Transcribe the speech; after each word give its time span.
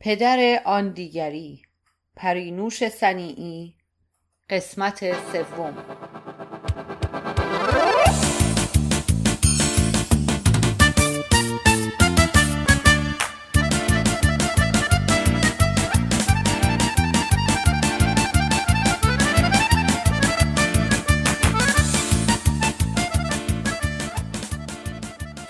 پدر 0.00 0.62
آن 0.64 0.88
دیگری 0.88 1.62
پرینوش 2.16 2.88
صنیعی 2.88 3.74
قسمت 4.50 5.12
سوم. 5.32 5.74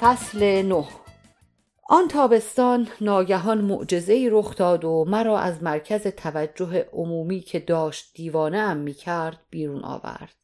فصل 0.00 0.62
نه. 0.62 0.84
آن 1.90 2.08
تابستان 2.08 2.88
ناگهان 3.00 3.60
معجزهای 3.60 4.30
رخ 4.30 4.56
داد 4.56 4.84
و 4.84 5.04
مرا 5.08 5.38
از 5.38 5.62
مرکز 5.62 6.06
توجه 6.06 6.88
عمومی 6.92 7.40
که 7.40 7.60
داشت 7.60 8.10
دیوانه 8.14 8.58
ام 8.58 8.76
می 8.76 8.94
کرد 8.94 9.40
بیرون 9.50 9.84
آورد. 9.84 10.34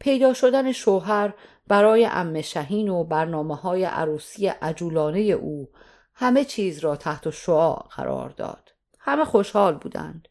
پیدا 0.00 0.34
شدن 0.34 0.72
شوهر 0.72 1.34
برای 1.68 2.06
ام 2.06 2.40
شهین 2.40 2.88
و 2.88 3.04
برنامه 3.04 3.56
های 3.56 3.84
عروسی 3.84 4.46
عجولانه 4.46 5.20
او 5.20 5.68
همه 6.14 6.44
چیز 6.44 6.78
را 6.78 6.96
تحت 6.96 7.30
شعاع 7.30 7.88
قرار 7.96 8.30
داد. 8.30 8.68
همه 8.98 9.24
خوشحال 9.24 9.74
بودند. 9.74 10.28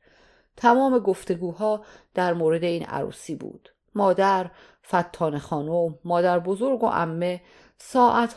تمام 0.57 0.99
گفتگوها 0.99 1.85
در 2.13 2.33
مورد 2.33 2.63
این 2.63 2.85
عروسی 2.85 3.35
بود. 3.35 3.69
مادر 3.95 4.51
فتان 4.87 5.39
خانم 5.39 5.99
مادر 6.05 6.39
بزرگ 6.39 6.83
و 6.83 6.87
امه 6.87 7.41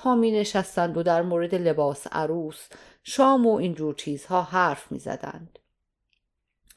ها 0.03 0.15
می 0.15 0.31
نشستند 0.31 0.97
و 0.97 1.03
در 1.03 1.23
مورد 1.23 1.55
لباس 1.55 2.07
عروس 2.13 2.69
شام 3.03 3.47
و 3.47 3.55
اینجور 3.55 3.95
چیزها 3.95 4.43
حرف 4.43 4.93
می 4.93 4.99
زدند. 4.99 5.59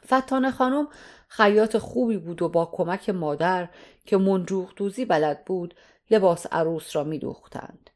فتان 0.06 0.52
خانم 0.52 0.88
خیاط 1.28 1.78
خوبی 1.78 2.18
بود 2.18 2.42
و 2.42 2.50
با 2.50 2.66
کمک 2.66 3.10
مادر 3.10 3.70
که 4.06 4.18
منجوق 4.18 4.74
دوزی 4.76 5.06
بلد 5.06 5.46
بود 5.46 5.76
لباس 6.12 6.46
عروس 6.52 6.96
را 6.96 7.04
می 7.04 7.20
دوختند. 7.20 7.90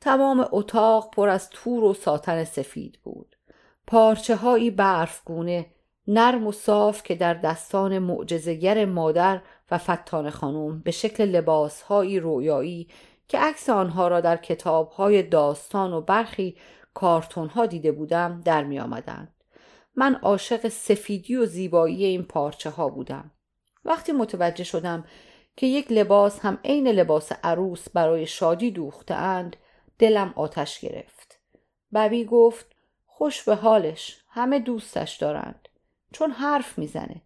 تمام 0.00 0.48
اتاق 0.52 1.10
پر 1.10 1.28
از 1.28 1.50
تور 1.50 1.84
و 1.84 1.94
ساتن 1.94 2.44
سفید 2.44 2.98
بود. 3.02 3.36
پارچه 3.86 4.36
هایی 4.36 4.70
برفگونه 4.70 5.66
نرم 6.08 6.46
و 6.46 6.52
صاف 6.52 7.02
که 7.02 7.14
در 7.14 7.34
دستان 7.34 7.98
معجزگر 7.98 8.84
مادر 8.84 9.40
و 9.70 9.78
فتان 9.78 10.30
خانم 10.30 10.80
به 10.80 10.90
شکل 10.90 11.24
لباس 11.24 11.82
هایی 11.82 12.20
رویایی 12.20 12.88
که 13.28 13.38
عکس 13.38 13.68
آنها 13.70 14.08
را 14.08 14.20
در 14.20 14.36
کتاب 14.36 14.90
های 14.90 15.22
داستان 15.22 15.92
و 15.92 16.00
برخی 16.00 16.56
کارتون 16.94 17.48
ها 17.48 17.66
دیده 17.66 17.92
بودم 17.92 18.40
در 18.44 18.64
می 18.64 18.80
آمدند. 18.80 19.34
من 19.94 20.14
عاشق 20.14 20.68
سفیدی 20.68 21.36
و 21.36 21.46
زیبایی 21.46 22.04
این 22.04 22.22
پارچه 22.22 22.70
ها 22.70 22.88
بودم. 22.88 23.30
وقتی 23.84 24.12
متوجه 24.12 24.64
شدم 24.64 25.04
که 25.56 25.66
یک 25.66 25.92
لباس 25.92 26.40
هم 26.40 26.58
عین 26.64 26.88
لباس 26.88 27.32
عروس 27.44 27.88
برای 27.88 28.26
شادی 28.26 28.70
دوخته 28.70 29.14
اند 29.14 29.56
دلم 29.98 30.32
آتش 30.36 30.80
گرفت. 30.80 31.40
ببی 31.94 32.24
گفت 32.24 32.66
خوش 33.06 33.42
به 33.42 33.54
حالش 33.54 34.20
همه 34.28 34.58
دوستش 34.58 35.16
دارند 35.16 35.68
چون 36.12 36.30
حرف 36.30 36.78
می‌زنه 36.78 37.22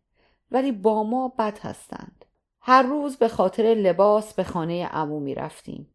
ولی 0.50 0.72
با 0.72 1.02
ما 1.02 1.28
بد 1.28 1.58
هستند. 1.58 2.19
هر 2.60 2.82
روز 2.82 3.16
به 3.16 3.28
خاطر 3.28 3.62
لباس 3.62 4.34
به 4.34 4.44
خانه 4.44 4.86
عمو 4.86 5.20
می 5.20 5.34
رفتیم. 5.34 5.94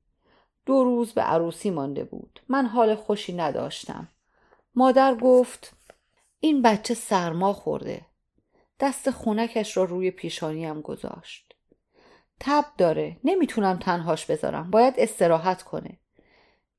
دو 0.66 0.84
روز 0.84 1.14
به 1.14 1.22
عروسی 1.22 1.70
مانده 1.70 2.04
بود. 2.04 2.40
من 2.50 2.66
حال 2.66 2.96
خوشی 2.96 3.34
نداشتم. 3.34 4.08
مادر 4.76 5.16
گفت 5.16 5.74
این 6.40 6.62
بچه 6.62 6.94
سرما 6.94 7.54
خورده. 7.54 8.06
دست 8.80 9.12
خونکش 9.12 9.78
را 9.78 9.84
روی 9.84 10.12
پیشانیم 10.12 10.82
گذاشت. 10.82 11.56
تب 12.40 12.66
داره. 12.78 13.18
نمی‌تونم 13.24 13.78
تنهاش 13.78 14.26
بذارم. 14.26 14.72
باید 14.72 14.94
استراحت 14.98 15.64
کنه. 15.64 15.98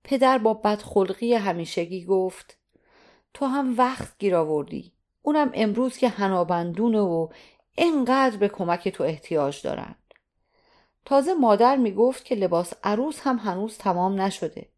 پدر 0.04 0.38
با 0.38 0.54
بدخلقی 0.54 1.34
همیشگی 1.34 2.04
گفت 2.04 2.58
تو 3.34 3.46
هم 3.46 3.74
وقت 3.78 4.18
گیر 4.18 4.36
آوردی. 4.36 4.92
اونم 5.22 5.50
امروز 5.54 5.96
که 5.96 6.08
هنابندونه 6.08 7.00
و 7.00 7.28
اینقدر 7.76 8.36
به 8.36 8.48
کمک 8.48 8.88
تو 8.88 9.04
احتیاج 9.04 9.62
دارند 9.62 9.96
تازه 11.04 11.34
مادر 11.34 11.76
می‌گفت 11.76 12.24
که 12.24 12.34
لباس 12.34 12.72
عروس 12.84 13.20
هم 13.20 13.36
هنوز 13.36 13.78
تمام 13.78 14.20
نشده. 14.20 14.68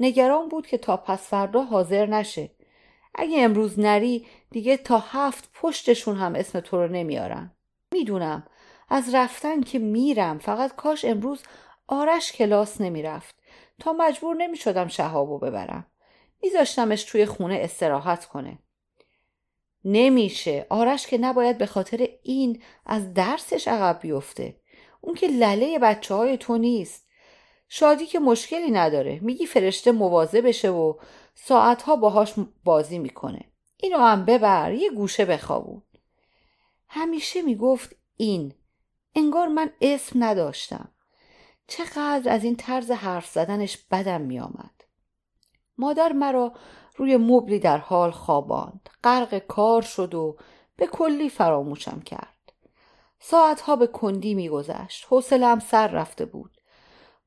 نگران 0.00 0.48
بود 0.48 0.66
که 0.66 0.78
تا 0.78 0.96
پس 0.96 1.28
فردا 1.28 1.62
حاضر 1.62 2.06
نشه. 2.06 2.50
اگه 3.14 3.42
امروز 3.42 3.80
نری 3.80 4.26
دیگه 4.50 4.76
تا 4.76 4.98
هفت 4.98 5.50
پشتشون 5.54 6.16
هم 6.16 6.34
اسم 6.34 6.60
تو 6.60 6.76
رو 6.76 6.88
نمیارن. 6.88 7.50
می‌دونم 7.92 8.46
از 8.88 9.14
رفتن 9.14 9.60
که 9.60 9.78
میرم 9.78 10.38
فقط 10.38 10.76
کاش 10.76 11.04
امروز 11.04 11.42
آرش 11.88 12.32
کلاس 12.32 12.80
نمی‌رفت. 12.80 13.34
تا 13.78 13.92
مجبور 13.92 14.36
نمی‌شدم 14.36 14.88
شهابو 14.88 15.38
ببرم. 15.38 15.86
میذاشتمش 16.42 17.04
توی 17.04 17.26
خونه 17.26 17.54
استراحت 17.54 18.24
کنه. 18.24 18.58
نمیشه. 19.84 20.66
آرش 20.68 21.06
که 21.06 21.18
نباید 21.18 21.58
به 21.58 21.66
خاطر 21.66 22.08
این 22.22 22.62
از 22.86 23.14
درسش 23.14 23.68
عقب 23.68 24.00
بیفته. 24.02 24.56
اون 25.00 25.14
که 25.14 25.26
لله 25.26 25.78
بچه 25.78 26.14
های 26.14 26.36
تو 26.36 26.58
نیست. 26.58 27.06
شادی 27.68 28.06
که 28.06 28.18
مشکلی 28.18 28.70
نداره. 28.70 29.18
میگی 29.22 29.46
فرشته 29.46 29.92
موازه 29.92 30.40
بشه 30.40 30.70
و 30.70 30.94
ساعتها 31.34 31.96
باهاش 31.96 32.34
بازی 32.64 32.98
می‌کنه. 32.98 33.44
اینو 33.76 33.98
هم 33.98 34.24
ببر. 34.24 34.72
یه 34.72 34.90
گوشه 34.90 35.24
بخوابون. 35.24 35.82
همیشه 36.88 37.42
می‌گفت 37.42 37.96
این. 38.16 38.54
انگار 39.14 39.48
من 39.48 39.70
اسم 39.80 40.24
نداشتم. 40.24 40.88
چقدر 41.66 42.32
از 42.32 42.44
این 42.44 42.56
طرز 42.56 42.90
حرف 42.90 43.28
زدنش 43.28 43.78
بدم 43.90 44.20
میآمد. 44.20 44.84
مادر 45.78 46.12
مرا 46.12 46.52
روی 47.00 47.16
مبلی 47.16 47.58
در 47.58 47.78
حال 47.78 48.10
خواباند. 48.10 48.90
غرق 49.04 49.38
کار 49.38 49.82
شد 49.82 50.14
و 50.14 50.36
به 50.76 50.86
کلی 50.86 51.28
فراموشم 51.28 52.00
کرد. 52.00 52.52
ساعتها 53.20 53.76
به 53.76 53.86
کندی 53.86 54.34
میگذشت. 54.34 55.06
حوصلهام 55.10 55.58
سر 55.58 55.88
رفته 55.88 56.24
بود. 56.24 56.50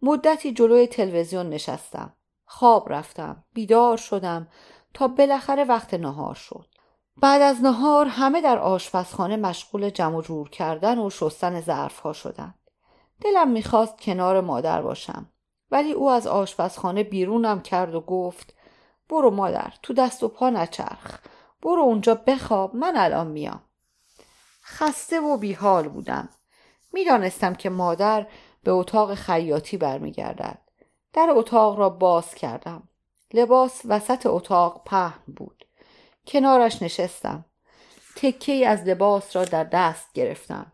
مدتی 0.01 0.53
جلوی 0.53 0.87
تلویزیون 0.87 1.49
نشستم. 1.49 2.13
خواب 2.45 2.93
رفتم. 2.93 3.43
بیدار 3.53 3.97
شدم 3.97 4.47
تا 4.93 5.07
بالاخره 5.07 5.63
وقت 5.63 5.93
نهار 5.93 6.35
شد. 6.35 6.65
بعد 7.17 7.41
از 7.41 7.61
نهار 7.61 8.05
همه 8.05 8.41
در 8.41 8.57
آشپزخانه 8.57 9.35
مشغول 9.35 9.89
جمع 9.89 10.21
جور 10.21 10.49
کردن 10.49 10.99
و 10.99 11.09
شستن 11.09 11.61
ظرفها 11.61 12.13
شدند. 12.13 12.59
دلم 13.21 13.49
می‌خواست 13.49 14.01
کنار 14.01 14.41
مادر 14.41 14.81
باشم. 14.81 15.29
ولی 15.71 15.91
او 15.91 16.09
از 16.09 16.27
آشپزخانه 16.27 17.03
بیرونم 17.03 17.61
کرد 17.61 17.95
و 17.95 18.01
گفت 18.01 18.55
برو 19.09 19.31
مادر 19.31 19.73
تو 19.81 19.93
دست 19.93 20.23
و 20.23 20.27
پا 20.27 20.49
نچرخ. 20.49 21.19
برو 21.61 21.81
اونجا 21.81 22.15
بخواب 22.15 22.75
من 22.75 22.93
الان 22.97 23.27
میام. 23.27 23.61
خسته 24.63 25.19
و 25.19 25.37
بیحال 25.37 25.87
بودم. 25.87 26.29
می‌دانستم 26.93 27.53
که 27.53 27.69
مادر 27.69 28.27
به 28.63 28.71
اتاق 28.71 29.13
خیاطی 29.13 29.77
برمیگردد. 29.77 30.59
در 31.13 31.27
اتاق 31.29 31.79
را 31.79 31.89
باز 31.89 32.35
کردم. 32.35 32.89
لباس 33.33 33.81
وسط 33.85 34.25
اتاق 34.25 34.83
پهن 34.85 35.33
بود. 35.35 35.65
کنارش 36.27 36.81
نشستم. 36.81 37.45
تکه 38.15 38.67
از 38.67 38.83
لباس 38.83 39.35
را 39.35 39.45
در 39.45 39.63
دست 39.63 40.13
گرفتم. 40.13 40.71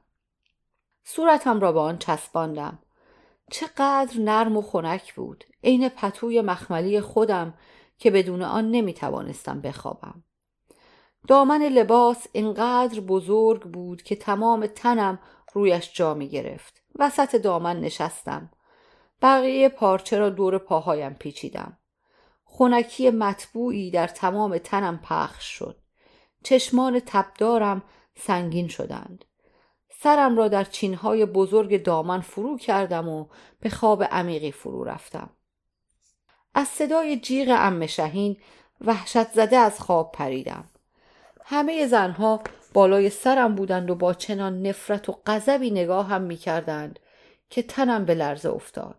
صورتم 1.04 1.60
را 1.60 1.72
به 1.72 1.80
آن 1.80 1.98
چسباندم. 1.98 2.80
چقدر 3.52 4.20
نرم 4.20 4.58
و 4.58 4.62
خنک 4.62 5.14
بود. 5.14 5.44
عین 5.64 5.90
پتوی 5.90 6.42
مخملی 6.42 7.02
خودم 7.02 7.54
که 8.00 8.12
بدون 8.12 8.42
آن 8.42 8.72
نمی 8.72 8.94
توانستم 8.94 9.62
بخوابم. 9.62 10.24
دامن 11.28 11.64
لباس 11.64 12.28
اینقدر 12.32 13.00
بزرگ 13.00 13.62
بود 13.62 14.02
که 14.02 14.16
تمام 14.16 14.68
تنم 14.68 15.20
رویش 15.54 15.94
جا 15.94 16.14
می 16.14 16.30
گرفت 16.30 16.84
وسط 17.00 17.36
دامن 17.36 17.80
نشستم. 17.80 18.52
بقیه 19.22 19.70
پارچه 19.70 20.18
را 20.18 20.30
دور 20.30 20.58
پاهایم 20.58 21.14
پیچیدم. 21.14 21.78
خونکی 22.44 23.10
مطبوعی 23.10 23.92
در 23.92 24.08
تمام 24.08 24.58
تنم 24.58 25.00
پخش 25.04 25.46
شد. 25.46 25.82
چشمان 26.44 27.00
تبدارم 27.06 27.84
سنگین 28.16 28.68
شدند. 28.68 29.26
سرم 29.92 30.38
را 30.38 30.48
در 30.48 30.64
چینهای 30.64 31.26
بزرگ 31.26 31.84
دامن 31.84 32.22
فرو 32.22 32.58
کردم 32.58 33.10
و 33.10 33.26
به 33.60 33.70
خواب 33.70 34.04
عمیقی 34.04 34.52
فرو 34.52 34.84
رفتم. 34.84 35.30
از 36.60 36.68
صدای 36.68 37.20
جیغ 37.20 37.56
ام 37.58 37.86
شهین 37.86 38.38
وحشت 38.82 39.32
زده 39.32 39.58
از 39.58 39.80
خواب 39.80 40.12
پریدم. 40.12 40.70
همه 41.46 41.88
زنها 41.88 42.42
بالای 42.74 43.10
سرم 43.10 43.56
بودند 43.56 43.90
و 43.90 43.96
با 43.96 44.14
چنان 44.14 44.62
نفرت 44.62 45.10
و 45.10 45.20
غضبی 45.26 45.88
می 46.20 46.36
کردند 46.36 47.00
که 47.50 47.62
تنم 47.62 48.06
به 48.06 48.14
لرزه 48.14 48.50
افتاد. 48.50 48.96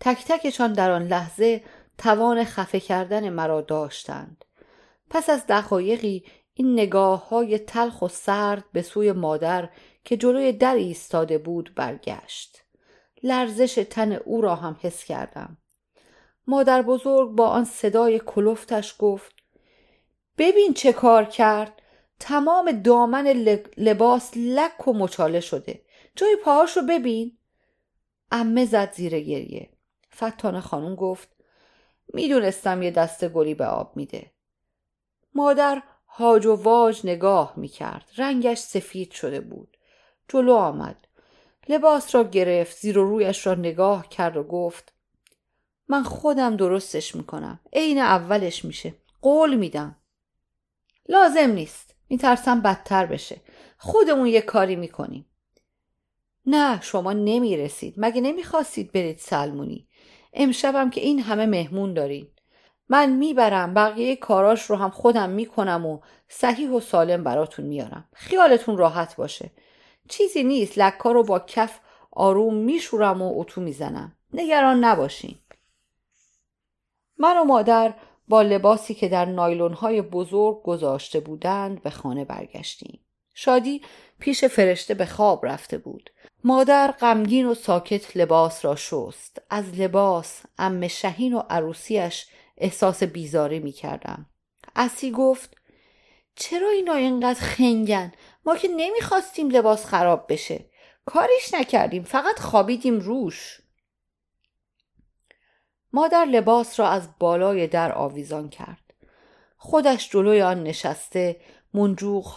تک 0.00 0.24
تکشان 0.28 0.72
در 0.72 0.90
آن 0.90 1.02
لحظه 1.02 1.62
توان 1.98 2.44
خفه 2.44 2.80
کردن 2.80 3.28
مرا 3.28 3.60
داشتند. 3.60 4.44
پس 5.10 5.30
از 5.30 5.46
دقایقی 5.48 6.24
این 6.54 6.72
نگاه 6.72 7.28
های 7.28 7.58
تلخ 7.58 8.02
و 8.02 8.08
سرد 8.08 8.64
به 8.72 8.82
سوی 8.82 9.12
مادر 9.12 9.68
که 10.04 10.16
جلوی 10.16 10.52
در 10.52 10.74
ایستاده 10.74 11.38
بود 11.38 11.72
برگشت. 11.76 12.64
لرزش 13.22 13.86
تن 13.90 14.12
او 14.12 14.40
را 14.40 14.54
هم 14.54 14.76
حس 14.80 15.04
کردم. 15.04 15.57
مادر 16.48 16.82
بزرگ 16.82 17.30
با 17.30 17.46
آن 17.48 17.64
صدای 17.64 18.20
کلفتش 18.26 18.94
گفت 18.98 19.32
ببین 20.38 20.74
چه 20.74 20.92
کار 20.92 21.24
کرد. 21.24 21.82
تمام 22.20 22.72
دامن 22.72 23.26
لباس 23.76 24.32
لک 24.36 24.88
و 24.88 24.92
مچاله 24.92 25.40
شده. 25.40 25.82
جای 26.16 26.36
پاهاش 26.44 26.76
رو 26.76 26.82
ببین. 26.82 27.38
امه 28.30 28.64
زد 28.64 28.92
زیر 28.92 29.20
گریه. 29.20 29.68
فتانه 30.16 30.60
خانم 30.60 30.94
گفت 30.94 31.28
می‌دونستم 32.14 32.82
یه 32.82 32.90
دسته 32.90 33.28
گلی 33.28 33.54
به 33.54 33.66
آب 33.66 33.96
میده. 33.96 34.30
مادر 35.34 35.82
هاج 36.08 36.46
و 36.46 36.54
واج 36.54 37.00
نگاه 37.04 37.52
می‌کرد. 37.56 38.10
رنگش 38.16 38.58
سفید 38.58 39.12
شده 39.12 39.40
بود. 39.40 39.76
جلو 40.28 40.52
آمد. 40.52 41.06
لباس 41.68 42.14
را 42.14 42.24
گرفت 42.24 42.76
زیر 42.76 42.98
و 42.98 43.04
رویش 43.04 43.46
را 43.46 43.54
نگاه 43.54 44.08
کرد 44.08 44.36
و 44.36 44.42
گفت 44.42 44.97
من 45.88 46.02
خودم 46.02 46.56
درستش 46.56 47.14
می‌کنم. 47.14 47.60
عین 47.72 47.98
اولش 47.98 48.64
میشه. 48.64 48.94
قول 49.22 49.54
میدم. 49.54 49.96
لازم 51.08 51.50
نیست. 51.50 51.94
میترسم 52.08 52.60
بدتر 52.60 53.06
بشه. 53.06 53.40
خودمون 53.78 54.26
یه 54.26 54.40
کاری 54.40 54.76
می‌کنیم. 54.76 55.26
نه 56.46 56.80
شما 56.80 57.12
نمی‌رسید. 57.12 57.94
مگه 57.96 58.20
نمی‌خواستید 58.20 58.92
برید 58.92 59.18
سلمونی؟ 59.18 59.88
امشبم 60.32 60.90
که 60.90 61.00
این 61.00 61.22
همه 61.22 61.46
مهمون 61.46 61.94
دارین. 61.94 62.28
من 62.88 63.10
می‌برم 63.10 63.74
بقیه 63.74 64.16
کاراش 64.16 64.62
رو 64.62 64.76
هم 64.76 64.90
خودم 64.90 65.30
می‌کنم 65.30 65.86
و 65.86 66.00
صحیح 66.28 66.70
و 66.70 66.80
سالم 66.80 67.24
براتون 67.24 67.64
میارم. 67.64 68.08
خیالتون 68.12 68.76
راحت 68.76 69.16
باشه. 69.16 69.50
چیزی 70.08 70.44
نیست. 70.44 70.78
لکا 70.78 71.12
رو 71.12 71.22
با 71.22 71.38
کف 71.38 71.80
آروم 72.10 72.54
میشورم 72.54 73.22
و 73.22 73.40
اتو 73.40 73.60
می‌زنم. 73.60 74.16
نگران 74.32 74.84
نباشین. 74.84 75.38
من 77.18 77.38
و 77.38 77.44
مادر 77.44 77.94
با 78.28 78.42
لباسی 78.42 78.94
که 78.94 79.08
در 79.08 79.24
نایلون 79.24 79.72
های 79.72 80.02
بزرگ 80.02 80.62
گذاشته 80.62 81.20
بودند 81.20 81.82
به 81.82 81.90
خانه 81.90 82.24
برگشتیم. 82.24 83.00
شادی 83.34 83.82
پیش 84.18 84.44
فرشته 84.44 84.94
به 84.94 85.06
خواب 85.06 85.46
رفته 85.46 85.78
بود. 85.78 86.10
مادر 86.44 86.90
غمگین 86.90 87.46
و 87.46 87.54
ساکت 87.54 88.16
لباس 88.16 88.64
را 88.64 88.76
شست. 88.76 89.42
از 89.50 89.80
لباس 89.80 90.42
ام 90.58 90.88
شهین 90.88 91.34
و 91.34 91.42
عروسیش 91.50 92.26
احساس 92.58 93.02
بیزاری 93.02 93.58
می 93.58 93.72
کردم 93.72 94.26
اسی 94.76 95.10
گفت 95.10 95.56
چرا 96.34 96.68
اینا 96.68 96.94
اینقدر 96.94 97.40
خنگن؟ 97.40 98.12
ما 98.46 98.56
که 98.56 98.68
نمی‌خواستیم 98.68 99.50
لباس 99.50 99.86
خراب 99.86 100.26
بشه. 100.28 100.64
کاریش 101.04 101.54
نکردیم 101.54 102.02
فقط 102.02 102.38
خوابیدیم 102.38 102.98
روش. 102.98 103.60
مادر 105.92 106.24
لباس 106.24 106.80
را 106.80 106.88
از 106.88 107.08
بالای 107.18 107.66
در 107.66 107.92
آویزان 107.92 108.48
کرد. 108.48 108.94
خودش 109.56 110.10
جلوی 110.10 110.42
آن 110.42 110.62
نشسته 110.62 111.36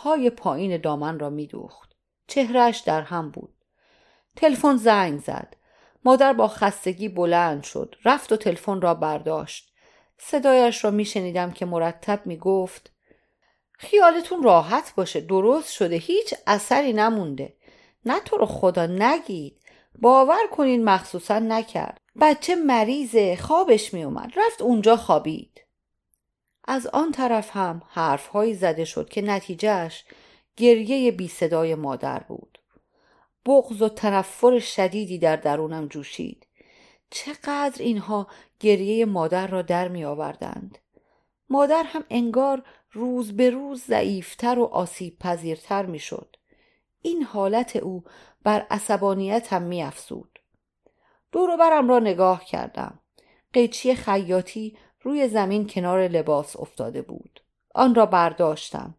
های 0.04 0.30
پایین 0.30 0.78
دامن 0.78 1.20
را 1.20 1.30
میدوخت. 1.30 1.96
چهرش 2.28 2.80
در 2.80 3.02
هم 3.02 3.32
بود. 3.32 3.54
تلفن 4.36 4.76
زنگ 4.76 5.20
زد. 5.20 5.56
مادر 6.06 6.34
با 6.34 6.48
خستگی 6.48 7.10
بلند 7.10 7.64
شد. 7.64 7.96
رفت 8.06 8.32
و 8.32 8.38
تلفن 8.38 8.82
را 8.82 8.94
برداشت. 8.94 9.74
صدایش 10.18 10.86
را 10.86 10.92
میشنیدم 10.92 11.52
که 11.52 11.66
مرتب 11.66 12.26
می‌گفت 12.26 12.92
خیالتون 13.74 14.44
راحت 14.44 14.94
باشه. 14.96 15.22
درست 15.22 15.74
شده. 15.74 15.96
هیچ 15.96 16.34
اثری 16.48 16.94
نمونده. 16.94 17.54
نه 18.06 18.20
تو 18.20 18.38
رو 18.38 18.46
خدا 18.46 18.86
نگید. 18.86 19.62
باور 20.00 20.48
کنین 20.52 20.84
مخصوصا 20.84 21.40
نکرد. 21.40 22.01
بچه 22.20 22.56
مریضه 22.56 23.36
خوابش 23.36 23.94
میومد 23.94 24.34
رفت 24.36 24.62
اونجا 24.62 24.96
خوابید. 24.96 25.62
از 26.66 26.88
آن 26.88 27.12
طرف 27.12 27.58
هم 27.58 27.82
حرفهایی 27.90 28.54
زده 28.54 28.86
شد 28.86 29.10
که 29.10 29.22
نتیجهش 29.22 30.06
گریه 30.58 31.12
بی 31.12 31.28
صدای 31.28 31.76
مادر 31.76 32.20
بود. 32.20 32.58
بغض 33.46 33.82
و 33.82 33.90
تنفر 33.90 34.60
شدیدی 34.60 35.20
در 35.20 35.36
درونم 35.36 35.88
جوشید. 35.88 36.48
چقدر 37.12 37.82
اینها 37.82 38.28
گریه 38.60 39.06
مادر 39.06 39.48
را 39.48 39.62
در 39.62 39.88
می 39.88 40.06
آوردند 40.06 40.78
مادر 41.50 41.84
هم 41.84 42.04
انگار 42.10 42.64
روز 42.92 43.38
به 43.38 43.50
روز 43.50 43.84
ضعیفتر 43.84 44.60
و 44.60 44.64
آسیب 44.64 45.20
پذیرتر 45.20 45.86
می 45.86 46.00
شد 46.00 46.36
این 47.02 47.24
حالت 47.24 47.76
او 47.76 48.04
بر 48.44 48.66
عصبانیتم 48.70 49.62
می 49.62 49.84
افسود 49.84 50.40
دور 51.32 51.58
برم 51.58 51.90
را 51.90 52.00
نگاه 52.00 52.46
کردم. 52.46 53.00
قیچی 53.54 53.96
خیاطی 53.96 54.78
روی 55.02 55.28
زمین 55.28 55.68
کنار 55.68 56.08
لباس 56.08 56.56
افتاده 56.60 57.02
بود. 57.02 57.42
آن 57.76 57.96
را 57.96 58.06
برداشتم. 58.06 58.96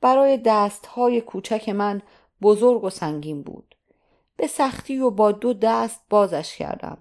برای 0.00 0.38
دستهای 0.38 1.20
کوچک 1.20 1.68
من 1.68 2.02
بزرگ 2.42 2.84
و 2.84 2.90
سنگین 2.90 3.42
بود. 3.42 3.74
به 4.36 4.46
سختی 4.46 4.98
و 4.98 5.10
با 5.10 5.32
دو 5.32 5.52
دست 5.52 6.00
بازش 6.10 6.56
کردم. 6.56 6.98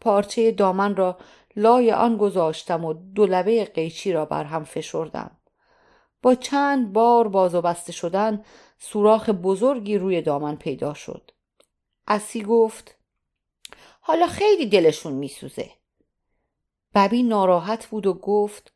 پارچه 0.00 0.52
دامن 0.52 0.96
را 0.96 1.18
لای 1.56 1.92
آن 1.92 2.16
گذاشتم 2.16 2.84
و 2.84 2.92
دو 2.92 3.26
لبه 3.26 3.64
قیچی 3.64 4.12
را 4.12 4.24
بر 4.24 4.44
هم 4.44 4.64
فشردم. 4.64 5.30
با 6.22 6.34
چند 6.34 6.92
بار 6.92 7.28
باز 7.28 7.54
و 7.54 7.60
بسته 7.60 7.92
شدن 7.92 8.44
سوراخ 8.78 9.30
بزرگی 9.30 9.98
روی 9.98 10.22
دامن 10.22 10.56
پیدا 10.56 10.94
شد. 10.94 11.30
اسی 12.06 12.42
گفت 12.42 13.01
حالا 14.04 14.26
خیلی 14.26 14.66
دلشون 14.66 15.12
میسوزه. 15.12 15.70
ببی 16.94 17.22
ناراحت 17.22 17.86
بود 17.86 18.06
و 18.06 18.14
گفت 18.14 18.72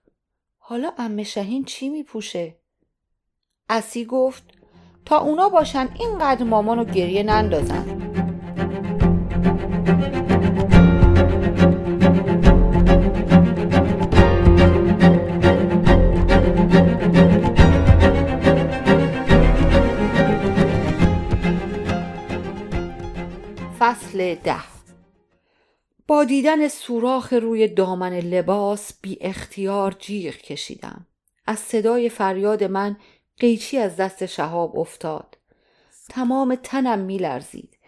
حالا 0.58 0.92
ام 0.98 1.22
شهین 1.22 1.64
چی 1.64 1.88
میپوشه؟ 1.88 2.56
اسی 3.68 4.04
گفت 4.04 4.44
تا 5.04 5.18
اونا 5.18 5.48
باشن 5.48 5.88
اینقدر 6.00 6.44
مامانو 6.44 6.84
گریه 6.84 7.22
نندازن. 7.22 8.02
فصل 23.78 24.34
ده 24.34 24.75
با 26.08 26.24
دیدن 26.24 26.68
سوراخ 26.68 27.32
روی 27.32 27.68
دامن 27.68 28.12
لباس 28.12 28.92
بی 29.02 29.18
اختیار 29.20 29.96
جیغ 29.98 30.36
کشیدم. 30.36 31.06
از 31.46 31.58
صدای 31.58 32.08
فریاد 32.08 32.64
من 32.64 32.96
قیچی 33.38 33.78
از 33.78 33.96
دست 33.96 34.26
شهاب 34.26 34.78
افتاد. 34.78 35.38
تمام 36.08 36.54
تنم 36.54 36.98
میلرزید. 36.98 37.78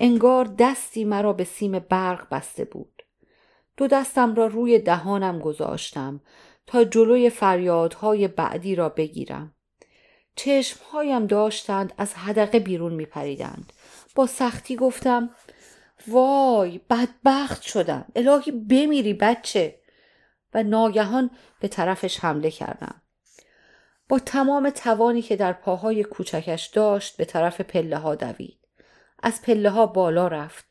انگار 0.00 0.54
دستی 0.58 1.04
مرا 1.04 1.32
به 1.32 1.44
سیم 1.44 1.78
برق 1.78 2.28
بسته 2.30 2.64
بود. 2.64 3.02
دو 3.76 3.86
دستم 3.86 4.34
را 4.34 4.46
روی 4.46 4.78
دهانم 4.78 5.38
گذاشتم 5.38 6.20
تا 6.66 6.84
جلوی 6.84 7.30
فریادهای 7.30 8.28
بعدی 8.28 8.74
را 8.74 8.88
بگیرم. 8.88 9.54
چشمهایم 10.36 11.26
داشتند 11.26 11.92
از 11.98 12.14
حدقه 12.14 12.58
بیرون 12.58 12.94
میپریدند. 12.94 13.72
با 14.14 14.26
سختی 14.26 14.76
گفتم 14.76 15.30
وای 16.06 16.80
بدبخت 16.90 17.62
شدم. 17.62 18.04
الهی 18.16 18.52
بمیری 18.52 19.14
بچه. 19.14 19.78
و 20.54 20.62
ناگهان 20.62 21.30
به 21.60 21.68
طرفش 21.68 22.20
حمله 22.20 22.50
کردم. 22.50 23.02
با 24.08 24.18
تمام 24.18 24.70
توانی 24.70 25.22
که 25.22 25.36
در 25.36 25.52
پاهای 25.52 26.04
کوچکش 26.04 26.66
داشت 26.66 27.16
به 27.16 27.24
طرف 27.24 27.60
پله 27.60 27.96
ها 27.96 28.14
دوید. 28.14 28.58
از 29.22 29.42
پله 29.42 29.70
ها 29.70 29.86
بالا 29.86 30.28
رفت. 30.28 30.64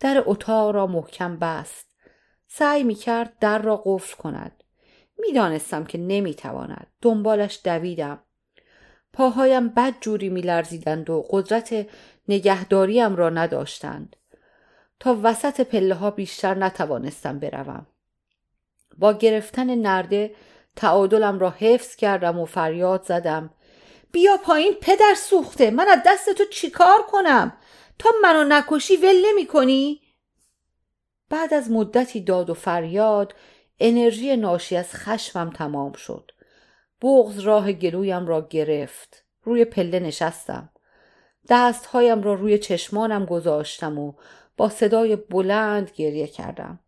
در 0.00 0.22
اتاق 0.26 0.74
را 0.74 0.86
محکم 0.86 1.36
بست. 1.36 1.86
سعی 2.48 2.82
می 2.82 2.94
کرد 2.94 3.38
در 3.38 3.58
را 3.58 3.82
قفل 3.84 4.16
کند. 4.16 4.64
می‌دانستم 5.18 5.84
که 5.84 5.98
نمی‌تواند. 5.98 6.86
دنبالش 7.02 7.60
دویدم. 7.64 8.18
پاهایم 9.12 9.68
بد 9.68 9.94
جوری 10.00 10.28
میلرزیدند 10.28 11.10
و 11.10 11.26
قدرت 11.30 11.86
نگهداریم 12.28 13.16
را 13.16 13.30
نداشتند. 13.30 14.16
تا 15.00 15.20
وسط 15.22 15.60
پله 15.60 15.94
ها 15.94 16.10
بیشتر 16.10 16.54
نتوانستم 16.54 17.38
بروم. 17.38 17.86
با 18.98 19.12
گرفتن 19.12 19.74
نرده 19.74 20.34
تعادلم 20.76 21.38
را 21.38 21.50
حفظ 21.50 21.96
کردم 21.96 22.38
و 22.38 22.44
فریاد 22.44 23.02
زدم. 23.04 23.50
بیا 24.12 24.36
پایین 24.36 24.74
پدر 24.80 25.14
سوخته 25.16 25.70
من 25.70 25.88
از 25.88 25.98
دست 26.06 26.30
تو 26.30 26.44
چیکار 26.44 27.02
کنم؟ 27.02 27.52
تا 27.98 28.10
منو 28.22 28.44
نکشی 28.44 28.96
ول 28.96 29.26
نمی 29.26 29.46
کنی؟ 29.46 30.00
بعد 31.30 31.54
از 31.54 31.70
مدتی 31.70 32.20
داد 32.20 32.50
و 32.50 32.54
فریاد 32.54 33.34
انرژی 33.80 34.36
ناشی 34.36 34.76
از 34.76 34.94
خشمم 34.94 35.50
تمام 35.50 35.92
شد. 35.92 36.30
بغز 37.02 37.38
راه 37.38 37.72
گلویم 37.72 38.26
را 38.26 38.46
گرفت. 38.50 39.24
روی 39.42 39.64
پله 39.64 40.00
نشستم. 40.00 40.70
دستهایم 41.48 42.22
را 42.22 42.34
روی 42.34 42.58
چشمانم 42.58 43.24
گذاشتم 43.24 43.98
و 43.98 44.12
با 44.56 44.68
صدای 44.68 45.16
بلند 45.16 45.90
گریه 45.94 46.26
کردم. 46.26 46.80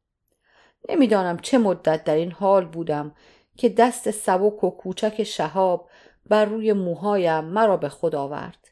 نمی‌دانم 0.89 1.39
چه 1.39 1.59
مدت 1.59 2.05
در 2.05 2.15
این 2.15 2.33
حال 2.33 2.65
بودم 2.65 3.15
که 3.57 3.69
دست 3.69 4.11
سبک 4.11 4.65
و 4.65 4.71
کوچک 4.71 5.25
شهاب 5.25 5.91
بر 6.27 6.45
روی 6.45 6.73
موهایم 6.73 7.45
مرا 7.45 7.77
به 7.77 7.89
خود 7.89 8.15
آورد. 8.15 8.69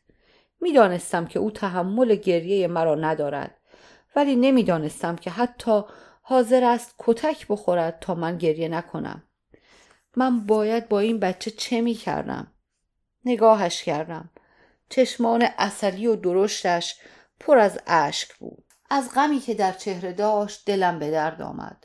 می‌دانستم 0.60 1.26
که 1.26 1.38
او 1.38 1.50
تحمل 1.50 2.14
گریه 2.14 2.68
مرا 2.68 2.94
ندارد 2.94 3.56
ولی 4.16 4.36
نمی‌دانستم 4.36 5.16
که 5.16 5.30
حتی 5.30 5.82
حاضر 6.22 6.64
است 6.64 6.94
کتک 6.98 7.46
بخورد 7.48 7.98
تا 8.00 8.14
من 8.14 8.38
گریه 8.38 8.68
نکنم. 8.68 9.22
من 10.16 10.46
باید 10.46 10.88
با 10.88 11.00
این 11.00 11.20
بچه 11.20 11.50
چه 11.50 11.80
می 11.80 11.94
کردم؟ 11.94 12.52
نگاهش 13.24 13.82
کردم. 13.82 14.30
چشمان 14.88 15.48
اصلی 15.58 16.06
و 16.06 16.16
درشتش 16.16 17.00
پر 17.40 17.58
از 17.58 17.80
اشک 17.86 18.34
بود. 18.34 18.65
از 18.90 19.10
غمی 19.14 19.40
که 19.40 19.54
در 19.54 19.72
چهره 19.72 20.12
داشت 20.12 20.64
دلم 20.66 20.98
به 20.98 21.10
درد 21.10 21.42
آمد 21.42 21.84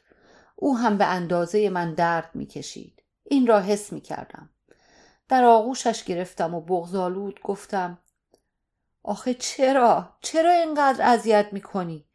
او 0.55 0.77
هم 0.77 0.97
به 0.97 1.05
اندازه 1.05 1.69
من 1.69 1.93
درد 1.93 2.29
می 2.33 2.45
کشید 2.45 3.03
این 3.23 3.47
را 3.47 3.59
حس 3.59 3.93
می 3.93 4.01
کردم 4.01 4.49
در 5.29 5.43
آغوشش 5.43 6.03
گرفتم 6.03 6.53
و 6.53 6.61
بغزالود 6.61 7.39
گفتم 7.43 7.97
آخه 9.03 9.33
چرا؟ 9.33 10.09
چرا 10.21 10.51
اینقدر 10.51 11.13
اذیت 11.13 11.47
می 11.51 11.61
کنی؟ 11.61 12.05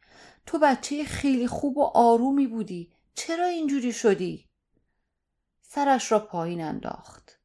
تو 0.45 0.59
بچه 0.59 1.03
خیلی 1.03 1.47
خوب 1.47 1.77
و 1.77 1.83
آرومی 1.83 2.47
بودی 2.47 2.93
چرا 3.15 3.45
اینجوری 3.45 3.93
شدی؟ 3.93 4.49
سرش 5.61 6.11
را 6.11 6.19
پایین 6.19 6.61
انداخت 6.61 7.39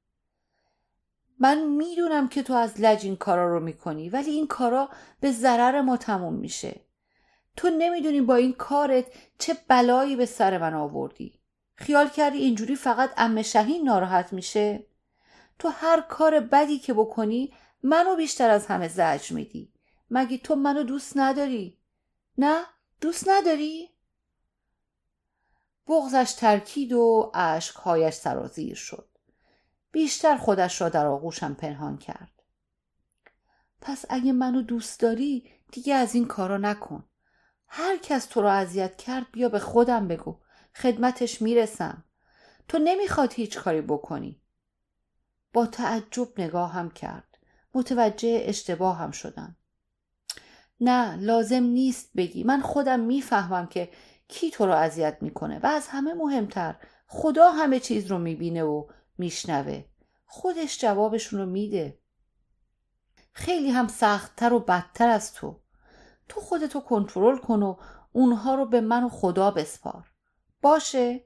من 1.39 1.67
می‌دونم 1.67 2.29
که 2.29 2.43
تو 2.43 2.55
از 2.55 2.81
لج 2.81 3.05
این 3.05 3.17
کارا 3.17 3.49
رو 3.49 3.61
می‌کنی 3.61 4.09
ولی 4.09 4.31
این 4.31 4.47
کارا 4.47 4.89
به 5.21 5.33
ضرر 5.33 5.81
ما 5.81 5.97
تموم 5.97 6.35
میشه 6.35 6.81
تو 7.57 7.71
نمی‌دونی 7.71 8.21
با 8.21 8.35
این 8.35 8.53
کارت 8.53 9.07
چه 9.39 9.57
بلایی 9.69 10.17
به 10.17 10.27
سر 10.27 10.59
من 10.59 10.75
آوردی. 10.75 11.41
خیال 11.75 12.09
کردی 12.09 12.39
اینجوری 12.39 12.77
فقط 12.77 13.11
ام 13.17 13.43
شهین 13.43 13.85
ناراحت 13.85 14.33
میشه؟ 14.33 14.87
تو 15.59 15.69
هر 15.69 16.01
کار 16.01 16.41
بدی 16.41 16.79
که 16.79 16.95
بکنی 16.95 17.55
منو 17.83 18.17
بیشتر 18.17 18.51
از 18.51 18.67
همه 18.67 18.89
زجر 18.89 19.35
میدی. 19.35 19.73
مگه 20.11 20.39
تو 20.39 20.55
منو 20.55 20.83
دوست 20.83 21.13
نداری؟ 21.17 21.79
نه؟ 22.39 22.63
دوست 23.01 23.29
نداری؟ 23.29 23.91
بغزش 25.87 26.33
ترکید 26.33 26.93
و 26.93 27.31
اشکهایش 27.35 28.15
سرازیر 28.15 28.75
شد. 28.75 29.09
بیشتر 29.93 30.37
خودش 30.37 30.81
را 30.81 30.89
در 30.89 31.07
آغوشم 31.07 31.55
پنهان 31.55 31.99
کرد. 31.99 32.43
پس 33.81 34.05
اگه 34.09 34.33
منو 34.33 34.63
دوست 34.63 35.01
داری 35.01 35.51
دیگه 35.73 35.95
از 35.95 36.15
این 36.15 36.27
کارا 36.27 36.57
نکن. 36.57 37.05
هر 37.75 37.97
کس 37.97 38.27
تو 38.27 38.43
را 38.43 38.53
اذیت 38.53 38.97
کرد 38.97 39.27
بیا 39.33 39.49
به 39.49 39.59
خودم 39.59 40.09
بگو. 40.09 40.41
خدمتش 40.75 41.43
می‌رسم. 41.43 42.05
تو 42.69 42.79
نمی‌خواد 42.79 43.33
هیچ 43.33 43.59
کاری 43.59 43.81
بکنی. 43.81 44.43
با 45.53 45.67
تعجب 45.67 46.41
نگاهم 46.41 46.91
کرد. 46.91 47.39
متوجه 47.75 48.43
اشتباهم 48.45 49.11
شدم. 49.11 49.57
نه 50.81 51.17
لازم 51.17 51.63
نیست 51.63 52.11
بگی. 52.17 52.45
من 52.45 52.61
خودم 52.61 53.01
می‌فهمم 53.01 53.67
که 53.67 53.91
کی 54.29 54.51
تو 54.51 54.67
رو 54.67 54.73
اذیت 54.73 55.19
می‌کنه 55.21 55.59
و 55.59 55.67
از 55.67 55.89
همه 55.89 56.15
مهمتر 56.15 56.77
خدا 57.07 57.51
همه 57.51 57.81
چیز 57.81 58.07
رو 58.07 58.19
می‌بینه 58.19 58.63
و 58.63 58.87
میشنوه. 59.19 59.85
خودش 60.27 60.81
جوابشون 60.81 61.41
رو 61.41 61.47
میده. 61.47 61.99
خیلی 63.33 63.71
هم 63.71 63.89
سختتر 63.89 64.53
و 64.53 64.61
بدتر 64.61 65.09
از 65.09 65.35
تو. 65.35 65.62
تو 66.33 66.41
خودتو 66.41 66.81
کنترل 66.81 67.39
کن 67.39 67.63
و 67.63 67.77
اونها 68.13 68.55
رو 68.55 68.67
به 68.67 68.81
من 68.81 69.05
و 69.05 69.09
خدا 69.09 69.51
بسپار. 69.51 70.13
باشه؟ 70.63 71.25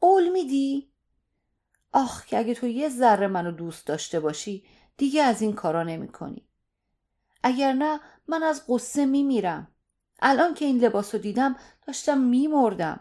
قول 0.00 0.28
میدی؟ 0.28 0.92
آخ 1.92 2.26
که 2.26 2.38
اگه 2.38 2.54
تو 2.54 2.66
یه 2.66 2.88
ذره 2.88 3.26
منو 3.26 3.50
دوست 3.50 3.86
داشته 3.86 4.20
باشی 4.20 4.64
دیگه 4.96 5.22
از 5.22 5.42
این 5.42 5.52
کارا 5.52 5.82
نمی 5.82 6.08
کنی. 6.08 6.48
اگر 7.42 7.72
نه 7.72 8.00
من 8.28 8.42
از 8.42 8.64
قصه 8.68 9.06
میمیرم. 9.06 9.68
الان 10.20 10.54
که 10.54 10.64
این 10.64 10.78
لباس 10.78 11.14
رو 11.14 11.20
دیدم 11.20 11.56
داشتم 11.86 12.18
میمردم. 12.18 13.00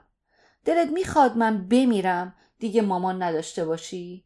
دلت 0.65 0.89
می‌خواد 0.89 1.38
من 1.38 1.67
بمیرم 1.67 2.36
دیگه 2.60 2.82
مامان 2.82 3.24
نداشته 3.24 3.65
باشی؟ 3.65 4.25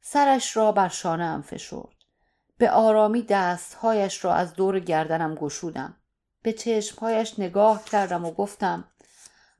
سرش 0.00 0.56
را 0.56 0.72
بر 0.72 0.88
شانه 0.88 1.24
ام 1.24 1.42
فشرد. 1.42 1.97
به 2.58 2.70
آرامی 2.70 3.22
دستهایش 3.22 4.24
را 4.24 4.34
از 4.34 4.54
دور 4.54 4.80
گردنم 4.80 5.34
گشودم. 5.34 5.96
به 6.42 6.52
چشمهایش 6.52 7.38
نگاه 7.38 7.84
کردم 7.84 8.24
و 8.24 8.30
گفتم 8.30 8.84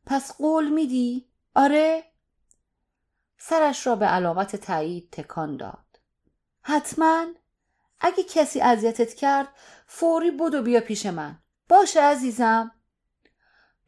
پس 0.07 0.37
قول 0.37 0.69
میدی؟ 0.69 1.29
آره؟ 1.55 2.05
سرش 3.39 3.87
را 3.87 3.97
به 3.97 4.07
علامت 4.07 4.57
تایید 4.57 5.09
تکان 5.13 5.57
داد. 5.57 6.01
حتما. 6.61 7.27
اگه 8.01 8.23
کسی 8.23 8.61
اذیتت 8.61 9.15
کرد 9.15 9.49
فوری 9.87 10.31
بدو 10.31 10.63
بیا 10.63 10.81
پیش 10.81 11.07
من. 11.07 11.39
باشه 11.69 12.01
عزیزم. 12.01 12.71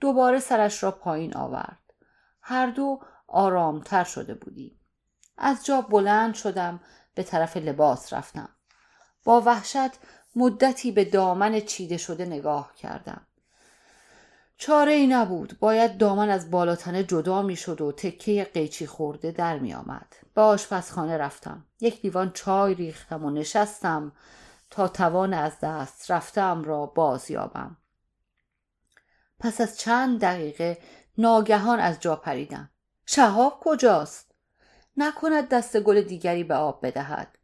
دوباره 0.00 0.40
سرش 0.40 0.82
را 0.82 0.90
پایین 0.90 1.36
آورد. 1.36 1.94
هر 2.40 2.66
دو 2.66 3.00
آرامتر 3.28 4.04
شده 4.04 4.34
بودیم. 4.34 4.80
از 5.38 5.64
جا 5.66 5.80
بلند 5.80 6.34
شدم 6.34 6.80
به 7.14 7.22
طرف 7.22 7.56
لباس 7.56 8.12
رفتم. 8.12 8.48
با 9.24 9.40
وحشت 9.40 9.90
مدتی 10.36 10.92
به 10.92 11.04
دامن 11.04 11.60
چیده 11.60 11.96
شده 11.96 12.24
نگاه 12.24 12.74
کردم. 12.76 13.26
چاره 14.56 14.92
ای 14.92 15.06
نبود. 15.06 15.58
باید 15.60 15.98
دامن 15.98 16.30
از 16.30 16.50
بالاتنه 16.50 17.04
جدا 17.04 17.42
می 17.42 17.56
شد 17.56 17.80
و 17.80 17.92
تکه 17.92 18.50
قیچی 18.54 18.86
خورده 18.86 19.30
در 19.30 19.58
می 19.58 19.74
آمد 19.74 20.16
به 20.34 20.40
آشپزخانه 20.40 21.16
رفتم. 21.16 21.64
یک 21.80 22.00
لیوان 22.04 22.32
چای 22.32 22.74
ریختم 22.74 23.24
و 23.24 23.30
نشستم 23.30 24.12
تا 24.70 24.88
توان 24.88 25.34
از 25.34 25.52
دست 25.62 26.10
رفتم 26.10 26.64
را 26.64 26.86
باز 26.86 27.30
یابم 27.30 27.76
پس 29.40 29.60
از 29.60 29.78
چند 29.78 30.20
دقیقه 30.20 30.78
ناگهان 31.18 31.80
از 31.80 32.00
جا 32.00 32.16
پریدم. 32.16 32.70
شهاب 33.06 33.60
کجاست؟ 33.60 34.34
نکند 34.96 35.48
دست 35.48 35.80
گل 35.80 36.00
دیگری 36.00 36.44
به 36.44 36.54
آب 36.54 36.86
بدهد. 36.86 37.38